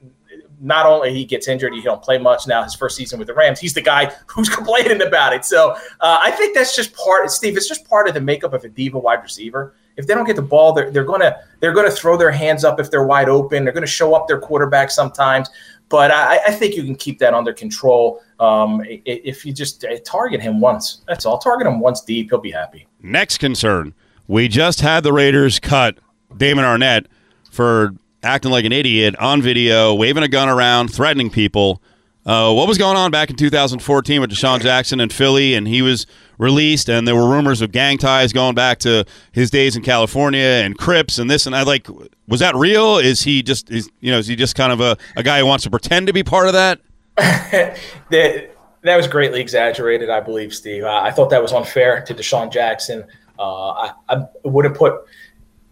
[0.61, 2.63] not only he gets injured, he don't play much now.
[2.63, 5.45] His first season with the Rams, he's the guy who's complaining about it.
[5.45, 7.29] So uh, I think that's just part.
[7.31, 9.73] Steve, it's just part of the makeup of a diva wide receiver.
[9.97, 12.79] If they don't get the ball, they're, they're gonna they're gonna throw their hands up
[12.79, 13.63] if they're wide open.
[13.63, 15.49] They're gonna show up their quarterback sometimes.
[15.89, 19.97] But I, I think you can keep that under control um, if you just uh,
[20.05, 21.01] target him once.
[21.07, 21.39] That's all.
[21.39, 22.29] Target him once deep.
[22.29, 22.87] He'll be happy.
[23.01, 23.93] Next concern:
[24.27, 25.97] We just had the Raiders cut
[26.37, 27.07] Damon Arnette
[27.49, 31.81] for acting like an idiot on video, waving a gun around, threatening people.
[32.25, 35.81] Uh, what was going on back in 2014 with DeSean Jackson and Philly, and he
[35.81, 36.05] was
[36.37, 40.39] released, and there were rumors of gang ties going back to his days in California
[40.39, 41.63] and Crips and this and I.
[41.63, 41.87] Like,
[42.27, 42.97] was that real?
[42.97, 45.45] Is he just, is, you know, is he just kind of a, a guy who
[45.45, 46.81] wants to pretend to be part of that?
[47.15, 50.83] that that was greatly exaggerated, I believe, Steve.
[50.83, 53.05] I, I thought that was unfair to DeSean Jackson.
[53.37, 54.93] Uh, I, I would have put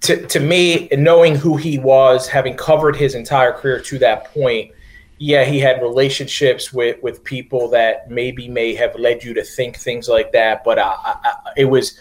[0.02, 4.72] to, to me, knowing who he was, having covered his entire career to that point,
[5.18, 9.78] yeah, he had relationships with, with people that maybe may have led you to think
[9.78, 12.00] things like that, but I, I, it was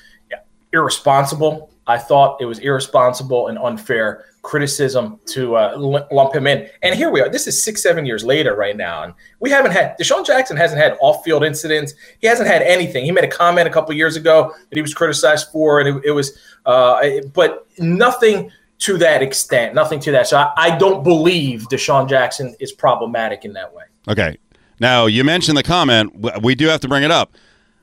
[0.73, 1.71] irresponsible.
[1.87, 5.77] I thought it was irresponsible and unfair criticism to uh,
[6.11, 6.69] lump him in.
[6.83, 7.29] And here we are.
[7.29, 9.03] This is six, seven years later right now.
[9.03, 11.95] And we haven't had, DeSean Jackson hasn't had off field incidents.
[12.21, 13.05] He hasn't had anything.
[13.05, 16.05] He made a comment a couple years ago that he was criticized for, and it,
[16.07, 17.01] it was, uh,
[17.35, 20.27] but nothing to that extent, nothing to that.
[20.27, 23.85] So I, I don't believe DeSean Jackson is problematic in that way.
[24.09, 24.39] Okay.
[24.79, 26.15] Now, you mentioned the comment.
[26.43, 27.33] We do have to bring it up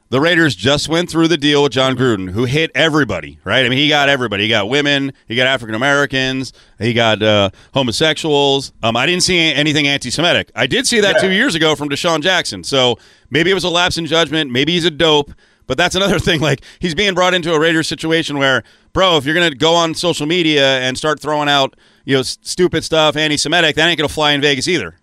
[0.09, 3.65] the Raiders just went through the deal with Jon Gruden, who hit everybody, right?
[3.65, 4.43] I mean, he got everybody.
[4.43, 8.73] He got women, he got African Americans, he got uh, homosexuals.
[8.83, 10.51] Um, I didn't see anything anti Semitic.
[10.55, 11.21] I did see that yeah.
[11.21, 12.63] two years ago from DeSean Jackson.
[12.63, 12.97] So
[13.29, 14.51] maybe it was a lapse in judgment.
[14.51, 15.31] Maybe he's a dope.
[15.65, 16.41] But that's another thing.
[16.41, 19.73] Like, he's being brought into a Raiders situation where, bro, if you're going to go
[19.73, 23.97] on social media and start throwing out, you know, stupid stuff, anti Semitic, that ain't
[23.97, 24.95] going to fly in Vegas either.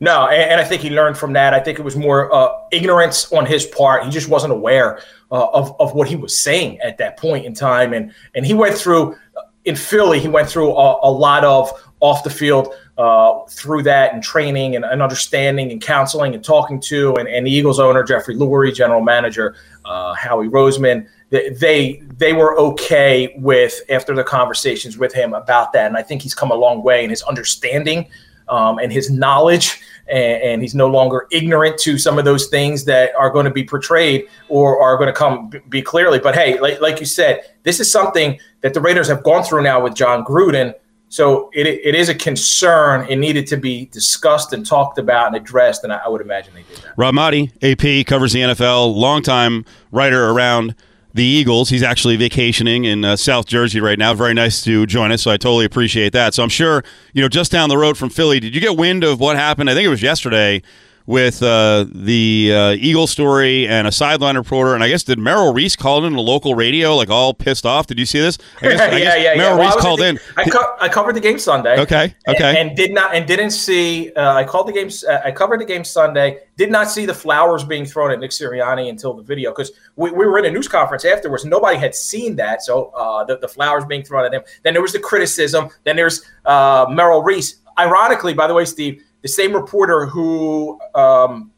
[0.00, 1.54] No, and, and, I think he learned from that.
[1.54, 4.04] I think it was more uh, ignorance on his part.
[4.04, 7.54] He just wasn't aware uh, of of what he was saying at that point in
[7.54, 10.20] time, and and he went through uh, in Philly.
[10.20, 14.76] He went through a, a lot of off the field uh, through that and training
[14.76, 18.74] and, and, understanding and counseling and talking to and, and the Eagles owner Jeffrey Lurie,
[18.74, 21.08] general manager uh, Howie Roseman.
[21.30, 26.02] They, they they were okay with after the conversations with him about that, and I
[26.02, 28.08] think he's come a long way in his understanding
[28.48, 32.84] um, and his knowledge, and, and, he's no longer ignorant to some of those things
[32.84, 36.18] that are going to be portrayed or are going to come be clearly.
[36.18, 39.62] But hey, like, like you said, this is something that the Raiders have gone through
[39.62, 40.74] now with Jon Gruden.
[41.08, 43.06] So it, it is a concern.
[43.08, 46.54] It needed to be discussed and talked about and addressed, and I, I would imagine
[46.54, 46.94] they did that.
[46.96, 50.74] Rob Maaddi, AP, covers the NFL, longtime writer around
[51.14, 51.70] the Eagles.
[51.70, 54.12] He's actually vacationing in uh, South Jersey right now.
[54.14, 56.34] Very nice to join us, so I totally appreciate that.
[56.34, 59.04] So I'm sure, you know, just down the road from Philly, did you get wind
[59.04, 59.70] of what happened?
[59.70, 60.60] I think it was yesterday
[61.06, 64.74] with uh, the uh, Eagle story and a sideline reporter.
[64.74, 67.86] And I guess did Merrill Reese call in a local radio, like all pissed off?
[67.86, 68.38] Did you see this?
[68.62, 69.66] I guess, yeah, I guess yeah, Merrill yeah.
[69.66, 70.18] Reese called the, in.
[70.36, 71.78] I, co- I, covered the game Sunday.
[71.78, 74.12] Okay, okay, and, and did not and didn't see.
[74.14, 74.88] Uh, I called the game.
[75.08, 76.40] Uh, I covered the game Sunday.
[76.56, 80.10] Did not see the flowers being thrown at Nick Sirianni until the video because we,
[80.10, 81.44] we were in a news conference afterwards.
[81.44, 84.42] Nobody had seen that, so uh, the, the flowers being thrown at him.
[84.62, 85.68] Then there was the criticism.
[85.84, 87.60] Then there's uh, Merrill Reese.
[87.76, 91.50] Ironically, by the way, Steve, the same reporter who um,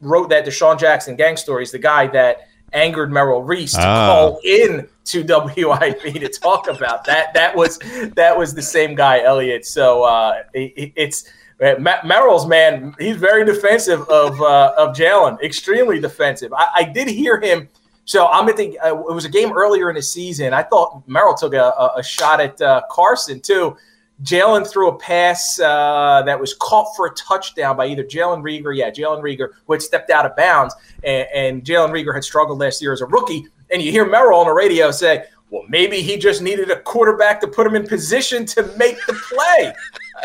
[0.00, 4.06] wrote that DeSean Jackson gang story is the guy that angered Merrill Reese to Ah.
[4.06, 5.22] call in to
[5.56, 7.34] WIP to talk about that.
[7.34, 7.78] That was
[8.16, 9.66] that was the same guy, Elliot.
[9.66, 11.30] So uh, it, it's
[11.62, 12.94] uh, Merrill's man.
[12.98, 16.54] He's very defensive of uh, of Jalen, extremely defensive.
[16.54, 17.68] I, I did hear him.
[18.06, 18.78] So I'm at the.
[18.78, 20.54] Uh, it was a game earlier in the season.
[20.54, 23.76] I thought Merrill took a, a, a shot at uh, Carson too.
[24.22, 28.76] Jalen threw a pass uh, that was caught for a touchdown by either Jalen Reagor,
[28.76, 32.58] yeah, Jalen Reagor, who had stepped out of bounds, and, and Jalen Reagor had struggled
[32.58, 33.46] last year as a rookie.
[33.70, 37.40] And you hear Merrill on the radio say, "Well, maybe he just needed a quarterback
[37.40, 39.72] to put him in position to make the play."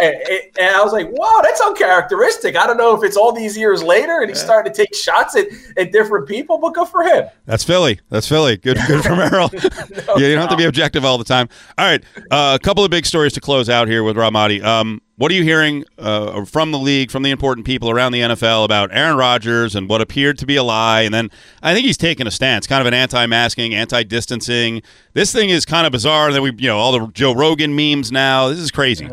[0.02, 0.16] And,
[0.60, 3.84] and I was like, "Wow, that's uncharacteristic." I don't know if it's all these years
[3.84, 7.28] later and he's starting to take shots at, at different people, but good for him.
[7.46, 8.00] That's Philly.
[8.10, 8.58] That's Philly.
[8.58, 9.50] Good, good for Merrill.
[9.54, 11.50] yeah, you don't have to be objective all the time.
[11.78, 14.64] All right, uh, a couple of big stories to close out here with Rob Maaddi.
[14.64, 18.20] Um, what are you hearing uh, from the league, from the important people around the
[18.20, 21.02] NFL about Aaron Rodgers and what appeared to be a lie?
[21.02, 21.32] And then
[21.64, 24.82] I think he's taken a stance, kind of an anti-masking, anti-distancing.
[25.14, 26.34] This thing is kind of bizarre.
[26.34, 28.50] That we, you know, all the Joe Rogan memes now.
[28.50, 29.08] This is crazy.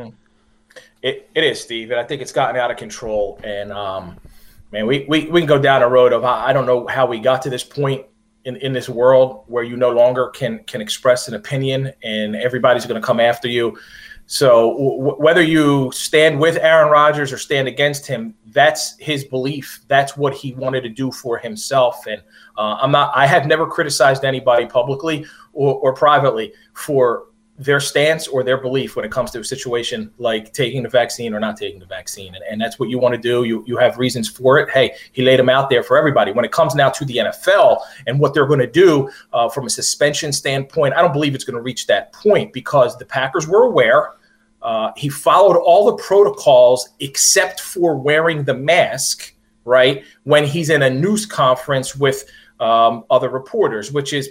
[1.03, 3.41] It, it is, Steve, and I think it's gotten out of control.
[3.43, 4.17] And um,
[4.71, 7.19] man, we, we, we can go down a road of I don't know how we
[7.19, 8.07] got to this point
[8.45, 12.87] in, in this world where you no longer can can express an opinion and everybody's
[12.87, 13.77] going to come after you.
[14.27, 19.81] So w- whether you stand with Aaron Rodgers or stand against him, that's his belief.
[19.89, 22.07] That's what he wanted to do for himself.
[22.07, 22.23] And
[22.57, 23.13] uh, I'm not.
[23.15, 27.27] I have never criticized anybody publicly or, or privately for
[27.59, 31.35] their stance or their belief when it comes to a situation like taking the vaccine
[31.35, 32.35] or not taking the vaccine.
[32.35, 33.45] And, and that's what you want to do.
[33.45, 34.71] You, you have reasons for it.
[34.71, 36.33] Hey, he laid them out there for everybody.
[36.33, 39.67] When it comes now to the NFL and what they're going to do uh, from
[39.67, 43.47] a suspension standpoint, I don't believe it's going to reach that point because the Packers
[43.47, 44.15] were aware.
[44.63, 49.35] Uh, he followed all the protocols except for wearing the mask,
[49.65, 50.05] right?
[50.25, 52.25] When he's in a news conference with
[52.61, 54.29] um, other reporters, which is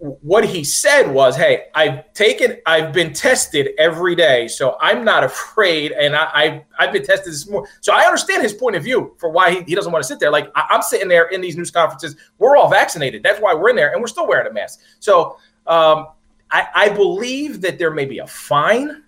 [0.00, 5.24] what he said was, "Hey, I've taken, I've been tested every day, so I'm not
[5.32, 8.82] afraid, and I, I I've been tested this morning, so I understand his point of
[8.82, 10.30] view for why he, he doesn't want to sit there.
[10.30, 13.68] Like I, I'm sitting there in these news conferences, we're all vaccinated, that's why we're
[13.68, 14.80] in there, and we're still wearing a mask.
[15.00, 15.36] So
[15.66, 16.08] um,
[16.50, 19.04] I, I believe that there may be a fine,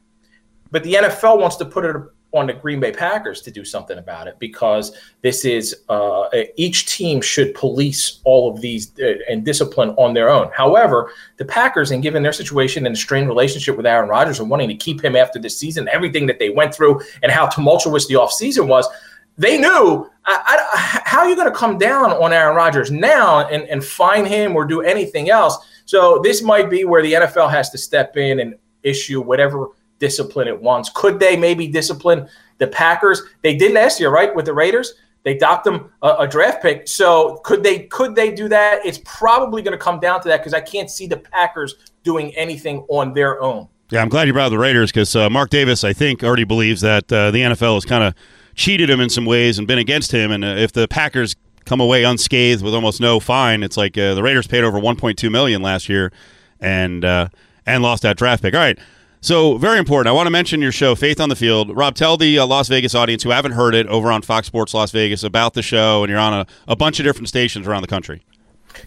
[0.70, 1.96] but the NFL wants to put it
[2.32, 6.86] on the Green Bay Packers to do something about it because this is uh, each
[6.86, 10.50] team should police all of these uh, and discipline on their own.
[10.54, 14.68] However, the Packers, and given their situation and strained relationship with Aaron Rodgers and wanting
[14.68, 18.14] to keep him after this season, everything that they went through and how tumultuous the
[18.14, 18.88] offseason was,
[19.36, 20.42] they knew I,
[20.74, 24.24] I, how are you going to come down on Aaron Rodgers now and, and fine
[24.24, 25.58] him or do anything else.
[25.84, 29.68] So this might be where the NFL has to step in and issue whatever–
[30.02, 30.90] discipline it wants.
[30.92, 33.22] Could they maybe discipline the Packers?
[33.42, 34.94] They did last year, right, with the Raiders.
[35.22, 36.88] They docked them a, a draft pick.
[36.88, 38.84] So could they could they do that?
[38.84, 42.34] It's probably going to come down to that because I can't see the Packers doing
[42.34, 43.68] anything on their own.
[43.90, 46.44] Yeah, I'm glad you brought up the Raiders because uh, Mark Davis, I think, already
[46.44, 48.14] believes that uh, the NFL has kind of
[48.56, 50.32] cheated him in some ways and been against him.
[50.32, 54.14] And uh, if the Packers come away unscathed with almost no fine, it's like uh,
[54.14, 56.10] the Raiders paid over 1.2 million last year
[56.58, 57.28] and uh,
[57.66, 58.54] and lost that draft pick.
[58.54, 58.78] All right.
[59.24, 60.08] So, very important.
[60.08, 61.76] I want to mention your show, Faith on the Field.
[61.76, 64.74] Rob, tell the uh, Las Vegas audience who haven't heard it over on Fox Sports
[64.74, 67.82] Las Vegas about the show, and you're on a, a bunch of different stations around
[67.82, 68.24] the country.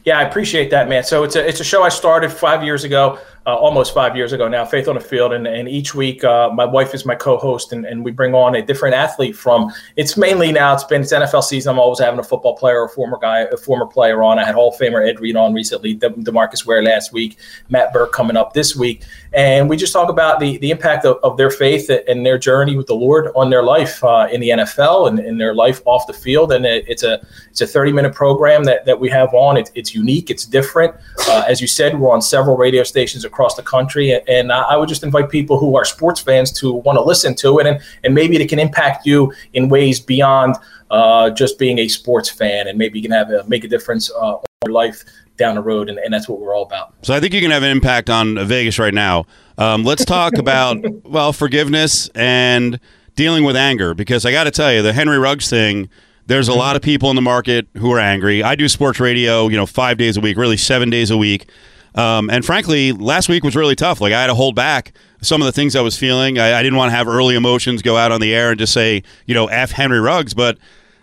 [0.03, 1.05] Yeah, I appreciate that, man.
[1.05, 4.33] So it's a it's a show I started five years ago, uh, almost five years
[4.33, 4.65] ago now.
[4.65, 7.85] Faith on the Field, and, and each week uh, my wife is my co-host, and,
[7.85, 9.71] and we bring on a different athlete from.
[9.95, 11.73] It's mainly now it's been it's NFL season.
[11.73, 14.39] I'm always having a football player, a former guy, a former player on.
[14.39, 17.37] I had Hall of Famer Ed Reed on recently, De- Demarcus Ware last week,
[17.69, 19.03] Matt Birk coming up this week,
[19.33, 22.75] and we just talk about the the impact of, of their faith and their journey
[22.75, 26.07] with the Lord on their life uh, in the NFL and in their life off
[26.07, 26.51] the field.
[26.51, 29.57] And it, it's a it's a 30 minute program that, that we have on.
[29.57, 30.95] It, it's unique, it's different.
[31.27, 34.87] Uh, as you said, we're on several radio stations across the country, and I would
[34.87, 38.15] just invite people who are sports fans to want to listen to it, and and
[38.15, 40.55] maybe it can impact you in ways beyond
[40.89, 44.09] uh, just being a sports fan, and maybe you can have a, make a difference
[44.11, 45.03] uh, on your life
[45.37, 46.93] down the road, and, and that's what we're all about.
[47.01, 49.25] So I think you can have an impact on Vegas right now.
[49.57, 52.79] Um, let's talk about well forgiveness and
[53.15, 55.89] dealing with anger because I got to tell you the Henry Ruggs thing.
[56.27, 58.41] There's a lot of people in the market who are angry.
[58.41, 61.47] I do sports radio, you know, five days a week, really seven days a week.
[61.95, 64.01] Um, and frankly, last week was really tough.
[64.01, 66.37] Like I had to hold back some of the things I was feeling.
[66.37, 68.73] I, I didn't want to have early emotions go out on the air and just
[68.73, 70.33] say, you know, F Henry Ruggs.
[70.33, 70.57] But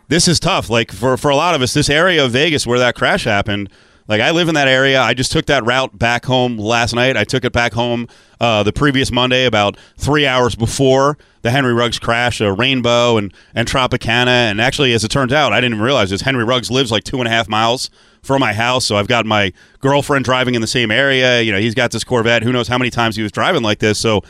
[0.09, 0.69] this is tough.
[0.69, 3.71] Like for, for a lot of us, this area of Vegas where that crash happened,
[4.13, 5.01] Like I live in that area.
[5.01, 7.17] I just took that route back home last night.
[7.17, 8.09] I took it back home
[8.43, 12.39] uh, the previous Monday, about three hours before the Henry Ruggs crash.
[12.39, 16.11] Uh, Rainbow and and Tropicana, and actually, as it turns out, I didn't even realize
[16.11, 16.21] this.
[16.21, 17.89] Henry Ruggs lives like two and a half miles
[18.23, 19.51] from my house, so I've got my
[19.81, 21.41] girlfriend driving in the same area.
[21.41, 22.43] You know, he's got this Corvette.
[22.43, 23.99] Who knows how many times he was driving like this?
[23.99, 24.23] So.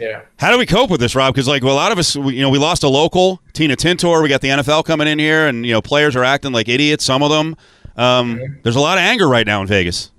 [0.00, 0.22] Yeah.
[0.38, 1.34] How do we cope with this, Rob?
[1.34, 3.76] Because like well, a lot of us, we, you know, we lost a local, Tina
[3.76, 4.22] Tintor.
[4.22, 7.04] We got the NFL coming in here, and you know, players are acting like idiots.
[7.04, 7.54] Some of them.
[8.00, 8.58] Um.
[8.62, 10.10] There's a lot of anger right now in Vegas.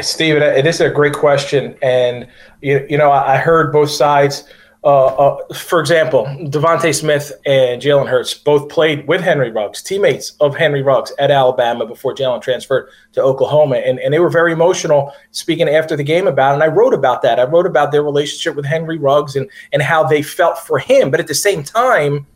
[0.00, 2.26] Steve, it is a great question, and
[2.62, 4.44] you, you know, I heard both sides.
[4.84, 10.32] Uh, uh, for example, DeVonta Smith and Jalen Hurts both played with Henry Ruggs, teammates
[10.40, 13.76] of Henry Ruggs at Alabama before Jalen transferred to Oklahoma.
[13.76, 16.54] And, and they were very emotional speaking after the game about it.
[16.54, 17.38] And I wrote about that.
[17.38, 21.12] I wrote about their relationship with Henry Ruggs and, and how they felt for him.
[21.12, 22.26] But at the same time,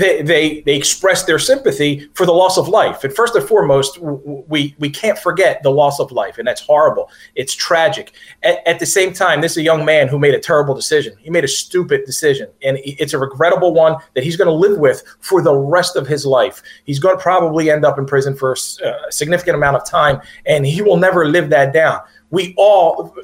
[0.00, 3.04] they, they they express their sympathy for the loss of life.
[3.04, 7.10] And first and foremost, we we can't forget the loss of life, and that's horrible.
[7.34, 8.14] It's tragic.
[8.42, 11.12] At, at, the same time, this is a young man who made a terrible decision.
[11.20, 14.78] He made a stupid decision, and it's a regrettable one that he's going to live
[14.78, 16.62] with for the rest of his life.
[16.84, 20.20] He's going to probably end up in prison for uh, a significant amount of time,
[20.46, 22.00] and he will never live that down.
[22.30, 23.14] We all,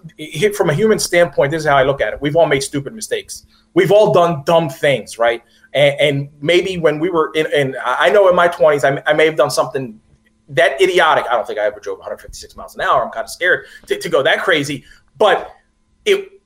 [0.57, 2.21] from a human standpoint, this is how I look at it.
[2.21, 3.47] We've all made stupid mistakes.
[3.73, 5.43] We've all done dumb things, right?
[5.77, 9.27] And, and maybe when we were in, I know in my 20s, I, I, may
[9.27, 10.01] have done something
[10.49, 11.27] that idiotic.
[11.31, 13.05] I don't think I ever drove 156 miles an hour.
[13.05, 14.85] I'm kind of scared to, to go that crazy.
[15.19, 15.55] But
[16.07, 16.41] it,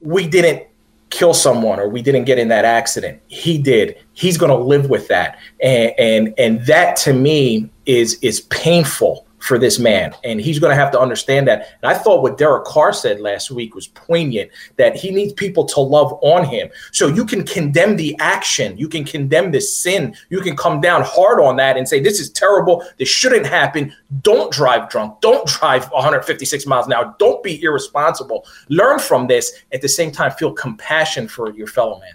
[0.00, 0.68] we didn't
[1.08, 3.22] kill someone or we didn't get in that accident.
[3.28, 3.96] He did.
[4.12, 5.38] He's going to live with that.
[5.62, 10.12] And, and, and that to me is, is painful for this man.
[10.24, 11.68] And he's going to have to understand that.
[11.80, 15.64] And I thought what Derek Carr said last week was poignant that he needs people
[15.66, 16.68] to love on him.
[16.90, 21.02] So you can condemn the action, you can condemn the sin, you can come down
[21.04, 22.84] hard on that and say, This is terrible.
[22.98, 23.94] This shouldn't happen.
[24.22, 25.20] Don't drive drunk.
[25.20, 27.14] Don't drive 156 miles an hour.
[27.18, 28.44] Don't be irresponsible.
[28.68, 29.62] Learn from this.
[29.72, 32.14] At the same time, feel compassion for your fellow man.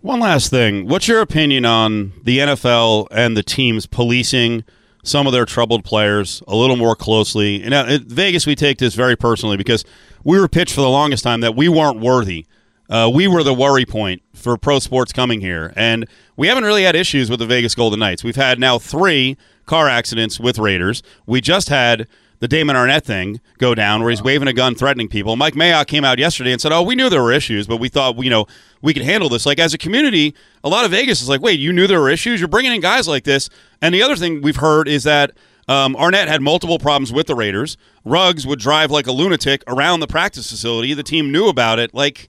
[0.00, 0.88] One last thing.
[0.88, 4.64] What's your opinion on the NFL and the teams policing?
[5.08, 7.62] Some of their troubled players a little more closely.
[7.62, 9.84] And at Vegas, we take this very personally because
[10.24, 12.46] we were pitched for the longest time that we weren't worthy.
[12.90, 16.06] Uh, we were the worry point for pro sports coming here, and
[16.36, 18.24] we haven't really had issues with the Vegas Golden Knights.
[18.24, 19.36] We've had now three
[19.66, 21.02] car accidents with Raiders.
[21.26, 22.06] We just had
[22.40, 25.36] the Damon Arnette thing go down, where he's waving a gun, threatening people.
[25.36, 27.88] Mike Mayock came out yesterday and said, "Oh, we knew there were issues, but we
[27.88, 28.46] thought you know
[28.82, 31.58] we could handle this." Like as a community, a lot of Vegas is like, "Wait,
[31.58, 32.40] you knew there were issues?
[32.40, 33.48] You're bringing in guys like this."
[33.82, 35.32] And the other thing we've heard is that
[35.68, 37.76] um, Arnette had multiple problems with the Raiders.
[38.04, 40.94] Ruggs would drive like a lunatic around the practice facility.
[40.94, 41.92] The team knew about it.
[41.92, 42.28] Like,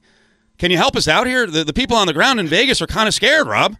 [0.58, 1.46] can you help us out here?
[1.46, 3.76] The, the people on the ground in Vegas are kind of scared, Rob.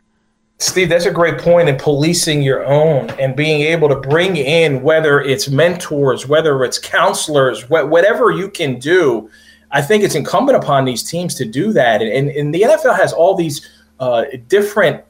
[0.60, 4.82] Steve, that's a great point in policing your own and being able to bring in
[4.82, 9.30] whether it's mentors, whether it's counselors, wh- whatever you can do.
[9.70, 12.02] I think it's incumbent upon these teams to do that.
[12.02, 13.66] And, and the NFL has all these
[14.00, 15.02] uh, different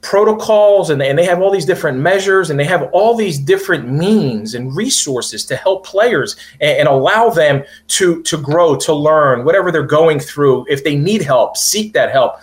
[0.00, 3.88] protocols and, and they have all these different measures and they have all these different
[3.88, 9.46] means and resources to help players and, and, allow them to to grow to learn
[9.46, 12.34] whatever they're going through if they need help seek that help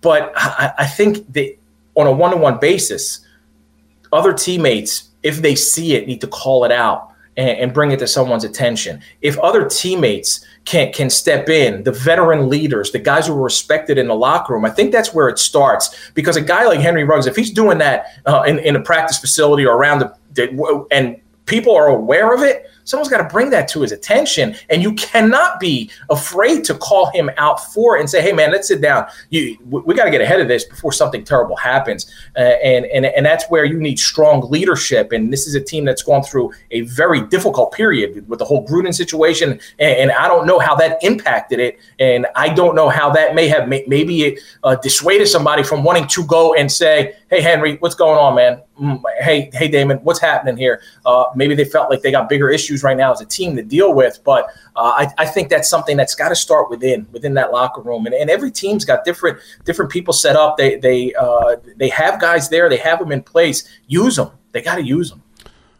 [0.00, 1.58] but i, I think that
[1.98, 3.20] on a one-to-one basis
[4.12, 7.98] other teammates if they see it need to call it out and, and bring it
[7.98, 9.00] to someone's attention.
[9.20, 13.96] If other teammates can can step in the veteran leaders the guys who are respected
[13.96, 16.10] in the locker room i think that's where it starts.
[16.12, 19.18] Because a guy like henry ruggs if he's doing that uh, in, in a practice
[19.18, 23.50] facility or around the, the and people are aware of it someone's got to bring
[23.50, 28.00] that to his attention and you cannot be afraid to call him out for it
[28.00, 29.06] and say hey man let's sit down.
[29.30, 32.10] You we got to get ahead of this before something terrible happens.
[32.36, 35.84] Uh, and and and that's where you need strong leadership and this is a team
[35.84, 40.26] that's gone through a very difficult period with the whole Gruden situation and, and I
[40.26, 44.22] don't know how that impacted it and I don't know how that may have maybe
[44.22, 48.34] it uh, dissuaded somebody from wanting to go and say hey Henry what's going on
[48.34, 48.62] man?
[48.80, 50.80] Mm, hey hey Damon what's happening here?
[51.04, 53.56] Uh, maybe they felt like they got bigger issues issues right now as a team
[53.56, 54.20] to deal with.
[54.24, 57.80] But uh, I, I, think that's something that's got to start within within that locker
[57.80, 58.06] room.
[58.06, 60.56] And, and every team's got different different people set up.
[60.56, 62.68] They they uh, they have guys there.
[62.68, 63.68] They have them in place.
[63.86, 64.30] Use them.
[64.52, 65.22] They got to use them.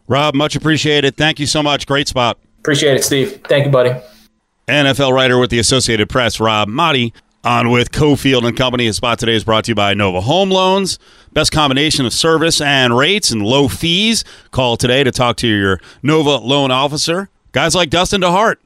[0.07, 1.15] Rob, much appreciated.
[1.15, 1.85] Thank you so much.
[1.85, 2.37] Great spot.
[2.59, 3.41] Appreciate it, Steve.
[3.47, 3.91] Thank you, buddy.
[4.67, 7.13] NFL writer with the Associated Press, Rob Maaddi.
[7.41, 8.85] On with Cofield and Company.
[8.85, 10.99] His spot today is brought to you by Nova Home Loans.
[11.31, 14.25] Best combination of service and rates and low fees.
[14.51, 17.29] Call today to talk to your Nova loan officer.
[17.53, 18.57] Guys like Dustin DeHart.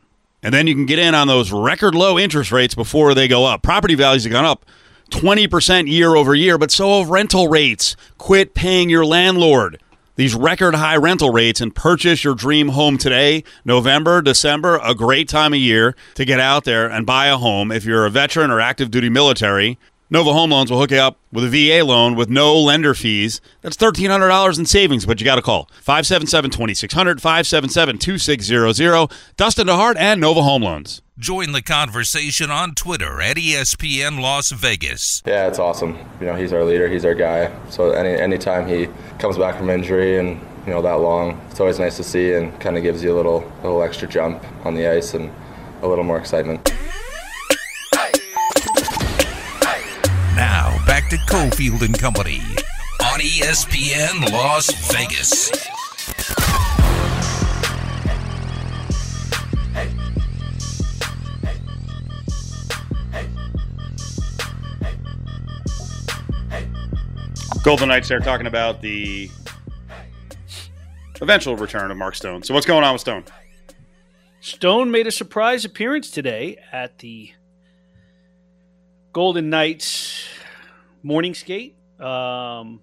[0.41, 3.45] And then you can get in on those record low interest rates before they go
[3.45, 3.61] up.
[3.61, 4.65] Property values have gone up
[5.11, 7.95] 20% year over year, but so have rental rates.
[8.17, 9.79] Quit paying your landlord.
[10.15, 13.43] These record high rental rates and purchase your dream home today.
[13.65, 17.71] November, December, a great time of year to get out there and buy a home.
[17.71, 19.77] If you're a veteran or active duty military,
[20.09, 23.41] Nova Home Loans will hook you up with a VA loan with no lender fees.
[23.61, 29.11] That's $1,300 in savings, but you got to call 577 2600 577 2600.
[29.35, 31.02] Dustin DeHart and Nova Home Loans.
[31.19, 35.21] Join the conversation on Twitter at ESPN Las Vegas.
[35.27, 35.95] Yeah, it's awesome.
[36.19, 37.51] You know, he's our leader, he's our guy.
[37.69, 38.87] So any anytime he
[39.19, 42.59] comes back from injury and you know that long, it's always nice to see and
[42.59, 45.31] kind of gives you a little little extra jump on the ice and
[45.83, 46.73] a little more excitement.
[50.35, 52.41] Now back to Cofield and Company
[53.03, 55.72] on ESPN Las Vegas.
[67.63, 69.29] Golden Knights there talking about the
[71.21, 72.43] eventual return of Mark Stone.
[72.43, 73.23] So what's going on with Stone?
[74.41, 77.31] Stone made a surprise appearance today at the
[79.13, 80.27] Golden Knights
[81.03, 81.77] morning skate.
[82.01, 82.81] Um,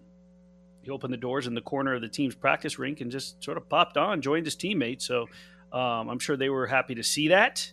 [0.81, 3.59] he opened the doors in the corner of the team's practice rink and just sort
[3.59, 5.05] of popped on, joined his teammates.
[5.05, 5.27] So
[5.75, 7.71] um, I'm sure they were happy to see that.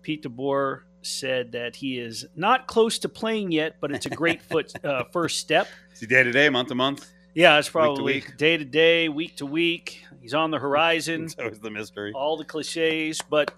[0.00, 4.42] Pete DeBoer said that he is not close to playing yet, but it's a great
[4.42, 5.68] foot uh, first step.
[5.92, 7.10] Is he day to day, month to month?
[7.34, 8.36] Yeah, it's probably week.
[8.36, 10.02] day to day, week to week.
[10.20, 11.22] He's on the horizon.
[11.26, 12.12] That's always the mystery.
[12.14, 13.54] all the cliches, but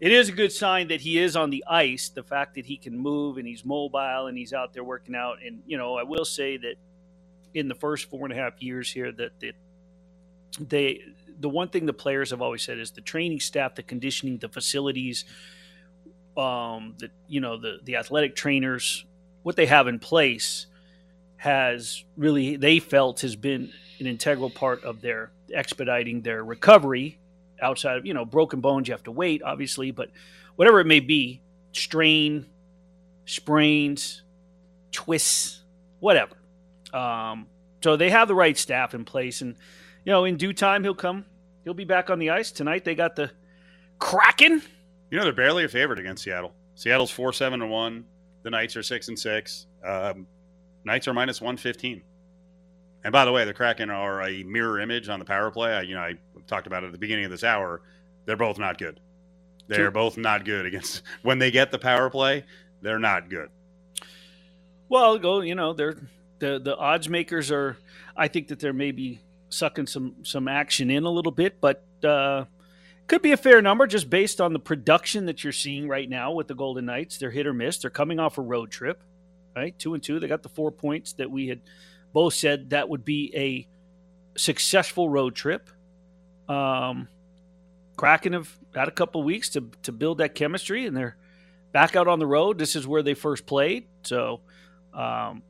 [0.00, 2.08] it is a good sign that he is on the ice.
[2.08, 5.38] The fact that he can move and he's mobile and he's out there working out.
[5.44, 6.74] And you know, I will say that
[7.54, 9.54] in the first four and a half years here, that that
[10.58, 11.00] they
[11.38, 14.48] the one thing the players have always said is the training staff, the conditioning, the
[14.48, 15.24] facilities,
[16.36, 19.04] um, the you know the the athletic trainers,
[19.42, 20.66] what they have in place
[21.36, 27.18] has really they felt has been an integral part of their expediting their recovery
[27.60, 30.08] outside of you know broken bones you have to wait obviously but
[30.54, 31.40] whatever it may be
[31.72, 32.46] strain
[33.26, 34.22] sprains
[34.92, 35.62] twists
[36.02, 36.36] whatever.
[36.92, 37.46] Um,
[37.82, 39.56] so they have the right staff in place and
[40.04, 41.24] you know in due time he'll come.
[41.64, 42.50] He'll be back on the ice.
[42.50, 43.30] Tonight they got the
[43.98, 44.62] kraken
[45.12, 46.54] You know they're barely a favorite against Seattle.
[46.74, 48.06] Seattle's four seven and one.
[48.44, 49.66] The Knights are six and six.
[49.84, 50.26] Um,
[50.86, 52.00] Knights are minus one fifteen.
[53.04, 55.74] And by the way, the Kraken are a mirror image on the power play.
[55.74, 56.14] I, you know, I
[56.46, 57.82] talked about it at the beginning of this hour.
[58.24, 59.00] They're both not good.
[59.68, 59.90] They're True.
[59.90, 62.46] both not good against when they get the power play.
[62.80, 63.50] They're not good.
[64.88, 65.42] Well, go.
[65.42, 66.08] You know, they're
[66.38, 67.76] the the odds makers are.
[68.16, 72.46] I think that they're maybe sucking some some action in a little bit, but uh,
[73.06, 76.32] could be a fair number just based on the production that you're seeing right now
[76.32, 77.18] with the Golden Knights.
[77.18, 77.78] They're hit or miss.
[77.78, 79.02] They're coming off a road trip,
[79.54, 79.78] right?
[79.78, 80.20] Two and two.
[80.20, 81.60] They got the four points that we had
[82.12, 85.68] both said that would be a successful road trip.
[86.48, 87.08] Um,
[87.96, 91.16] Kraken have had a couple weeks to to build that chemistry, and they're
[91.72, 92.58] back out on the road.
[92.58, 94.40] This is where they first played, so
[94.94, 95.42] um,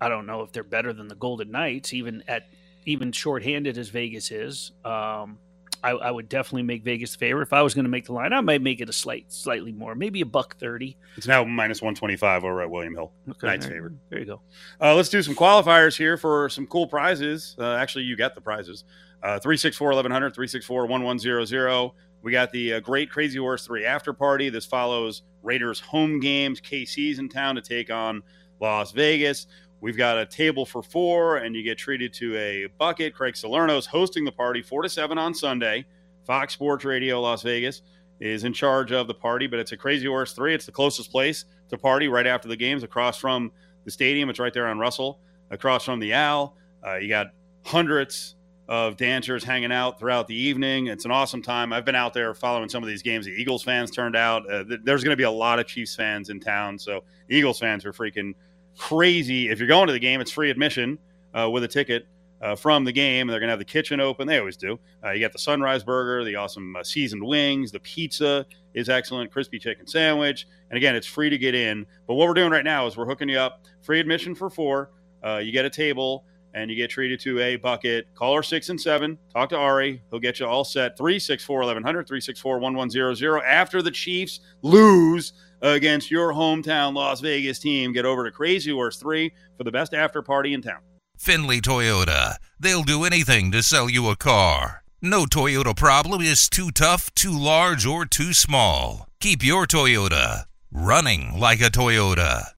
[0.00, 2.48] I don't know if they're better than the Golden Knights, even at
[2.84, 4.72] even shorthanded as Vegas is.
[4.84, 5.38] Um,
[5.82, 7.42] I, I would definitely make Vegas favorite.
[7.42, 9.72] If I was going to make the line, I might make it a slight, slightly
[9.72, 10.96] more, maybe a buck thirty.
[11.16, 13.12] It's now minus one twenty five over at William Hill.
[13.30, 13.94] Okay, Knights there, favorite.
[14.08, 14.40] There you go.
[14.80, 17.56] Uh, let's do some qualifiers here for some cool prizes.
[17.58, 18.84] Uh, actually, you got the prizes.
[19.22, 21.92] Uh, 364 1100, 364 1100.
[22.22, 24.48] We got the uh, Great Crazy Horse 3 after party.
[24.48, 26.60] This follows Raiders home games.
[26.60, 28.22] KC's in town to take on
[28.60, 29.48] Las Vegas.
[29.82, 33.14] We've got a table for four, and you get treated to a bucket.
[33.14, 35.84] Craig Salerno's hosting the party 4 to 7 on Sunday.
[36.24, 37.82] Fox Sports Radio Las Vegas
[38.20, 40.54] is in charge of the party, but it's a Crazy Horse 3.
[40.54, 43.50] It's the closest place to party right after the games across from
[43.84, 44.30] the stadium.
[44.30, 45.18] It's right there on Russell,
[45.50, 46.56] across from the Owl.
[46.86, 47.32] Uh, you got
[47.64, 48.36] hundreds
[48.68, 50.86] of dancers hanging out throughout the evening.
[50.86, 51.72] It's an awesome time.
[51.72, 53.26] I've been out there following some of these games.
[53.26, 54.48] The Eagles fans turned out.
[54.48, 56.78] Uh, th- there's going to be a lot of Chiefs fans in town.
[56.78, 58.34] So Eagles fans are freaking
[58.76, 59.48] crazy.
[59.48, 60.98] If you're going to the game, it's free admission
[61.34, 62.06] uh, with a ticket.
[62.40, 64.26] Uh, from the game, they're gonna have the kitchen open.
[64.26, 64.76] They always do.
[65.04, 68.44] Uh, you got the Sunrise Burger, the awesome uh, seasoned wings, the pizza
[68.74, 71.86] is excellent, crispy chicken sandwich, and again, it's free to get in.
[72.08, 74.90] But what we're doing right now is we're hooking you up free admission for four.
[75.24, 78.06] Uh, you get a table and you get treated to a bucket.
[78.14, 79.18] Caller six and seven.
[79.32, 80.02] Talk to Ari.
[80.10, 80.96] He'll get you all set.
[80.98, 83.42] 364 1100, 364 1100.
[83.44, 85.32] After the Chiefs lose
[85.62, 89.94] against your hometown Las Vegas team, get over to Crazy Horse 3 for the best
[89.94, 90.80] after party in town.
[91.16, 92.36] Findlay Toyota.
[92.58, 94.82] They'll do anything to sell you a car.
[95.00, 99.06] No Toyota problem is too tough, too large, or too small.
[99.20, 102.46] Keep your Toyota running like a Toyota.